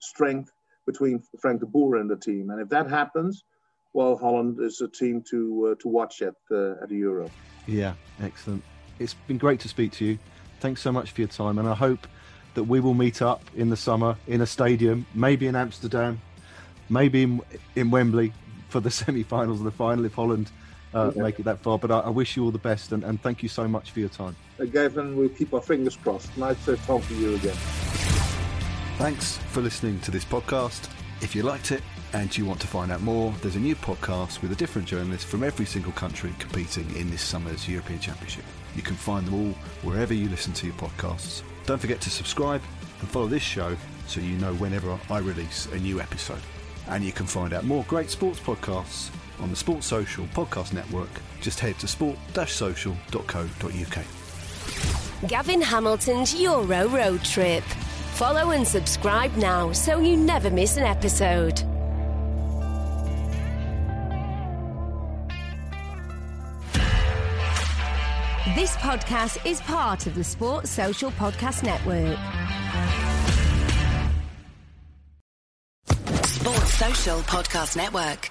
strength 0.00 0.50
between 0.86 1.22
Frank 1.40 1.60
de 1.60 1.66
Boer 1.66 1.96
and 1.96 2.10
the 2.10 2.16
team. 2.16 2.50
And 2.50 2.60
if 2.60 2.68
that 2.70 2.88
happens, 2.88 3.44
well, 3.92 4.16
Holland 4.16 4.58
is 4.60 4.80
a 4.80 4.88
team 4.88 5.22
to 5.30 5.72
uh, 5.72 5.82
to 5.82 5.88
watch 5.88 6.22
at 6.22 6.34
uh, 6.50 6.82
at 6.82 6.88
the 6.88 6.96
Euro. 6.96 7.30
Yeah, 7.66 7.94
excellent. 8.20 8.62
It's 8.98 9.14
been 9.14 9.38
great 9.38 9.60
to 9.60 9.68
speak 9.68 9.92
to 9.92 10.04
you. 10.04 10.18
Thanks 10.60 10.80
so 10.80 10.90
much 10.90 11.12
for 11.12 11.20
your 11.20 11.28
time, 11.28 11.58
and 11.58 11.68
I 11.68 11.74
hope 11.74 12.06
that 12.54 12.64
we 12.64 12.80
will 12.80 12.94
meet 12.94 13.22
up 13.22 13.42
in 13.54 13.70
the 13.70 13.76
summer 13.76 14.16
in 14.26 14.40
a 14.40 14.46
stadium, 14.46 15.06
maybe 15.14 15.46
in 15.46 15.54
Amsterdam, 15.54 16.20
maybe 16.88 17.22
in, 17.22 17.40
in 17.76 17.90
Wembley 17.90 18.32
for 18.68 18.80
the 18.80 18.90
semi-finals 19.00 19.58
and 19.58 19.66
the 19.66 19.72
final 19.72 20.04
if 20.04 20.14
Holland 20.14 20.50
uh, 20.94 21.12
yeah. 21.14 21.22
make 21.22 21.38
it 21.38 21.44
that 21.44 21.60
far. 21.60 21.78
But 21.78 21.90
I, 21.90 22.00
I, 22.00 22.08
wish 22.08 22.36
you 22.36 22.44
all 22.44 22.50
the 22.50 22.58
best 22.58 22.92
and, 22.92 23.04
and, 23.04 23.22
thank 23.22 23.42
you 23.42 23.48
so 23.48 23.68
much 23.68 23.90
for 23.92 24.00
your 24.00 24.08
time. 24.08 24.34
Uh, 24.60 24.64
Gavin, 24.64 25.16
we'll 25.16 25.28
keep 25.28 25.54
our 25.54 25.62
fingers 25.62 25.96
crossed. 25.96 26.36
Nice 26.36 26.62
to 26.64 26.76
talk 26.78 27.06
to 27.06 27.14
you 27.14 27.36
again. 27.36 27.56
Thanks 28.98 29.38
for 29.50 29.60
listening 29.60 30.00
to 30.00 30.10
this 30.10 30.24
podcast. 30.24 30.88
If 31.20 31.34
you 31.34 31.42
liked 31.42 31.72
it 31.72 31.82
and 32.12 32.36
you 32.36 32.44
want 32.44 32.60
to 32.60 32.66
find 32.66 32.90
out 32.90 33.02
more, 33.02 33.32
there's 33.42 33.56
a 33.56 33.60
new 33.60 33.76
podcast 33.76 34.42
with 34.42 34.52
a 34.52 34.56
different 34.56 34.88
journalist 34.88 35.26
from 35.26 35.44
every 35.44 35.66
single 35.66 35.92
country 35.92 36.34
competing 36.38 36.88
in 36.96 37.10
this 37.10 37.22
summer's 37.22 37.68
European 37.68 38.00
Championship. 38.00 38.44
You 38.74 38.82
can 38.82 38.96
find 38.96 39.26
them 39.26 39.34
all 39.34 39.52
wherever 39.82 40.14
you 40.14 40.28
listen 40.28 40.52
to 40.54 40.66
your 40.66 40.76
podcasts. 40.76 41.42
Don't 41.66 41.80
forget 41.80 42.00
to 42.02 42.10
subscribe 42.10 42.62
and 43.00 43.08
follow 43.08 43.26
this 43.26 43.42
show 43.42 43.76
so 44.06 44.20
you 44.20 44.36
know 44.38 44.54
whenever 44.54 44.98
I 45.10 45.18
release 45.18 45.66
a 45.66 45.78
new 45.78 46.00
episode. 46.00 46.40
And 46.88 47.04
you 47.04 47.12
can 47.12 47.26
find 47.26 47.52
out 47.52 47.64
more 47.64 47.84
great 47.84 48.10
sports 48.10 48.40
podcasts 48.40 49.10
on 49.40 49.50
the 49.50 49.56
Sports 49.56 49.86
Social 49.86 50.24
Podcast 50.26 50.72
Network. 50.72 51.10
Just 51.40 51.60
head 51.60 51.78
to 51.80 51.86
sport-social.co.uk. 51.86 54.17
Gavin 55.26 55.60
Hamilton's 55.60 56.40
Euro 56.40 56.86
Road 56.86 57.24
Trip. 57.24 57.64
Follow 58.14 58.52
and 58.52 58.66
subscribe 58.66 59.34
now 59.36 59.72
so 59.72 59.98
you 59.98 60.16
never 60.16 60.48
miss 60.48 60.76
an 60.76 60.84
episode. 60.84 61.56
This 68.54 68.76
podcast 68.76 69.44
is 69.44 69.60
part 69.62 70.06
of 70.06 70.14
the 70.14 70.22
Sports 70.22 70.70
Social 70.70 71.10
Podcast 71.12 71.64
Network. 71.64 72.18
Sports 76.26 76.74
Social 76.74 77.18
Podcast 77.22 77.76
Network. 77.76 78.30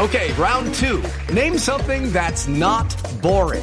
Okay, 0.00 0.32
round 0.34 0.74
two. 0.74 1.02
Name 1.32 1.58
something 1.58 2.10
that's 2.10 2.48
not 2.48 2.96
boring. 3.22 3.62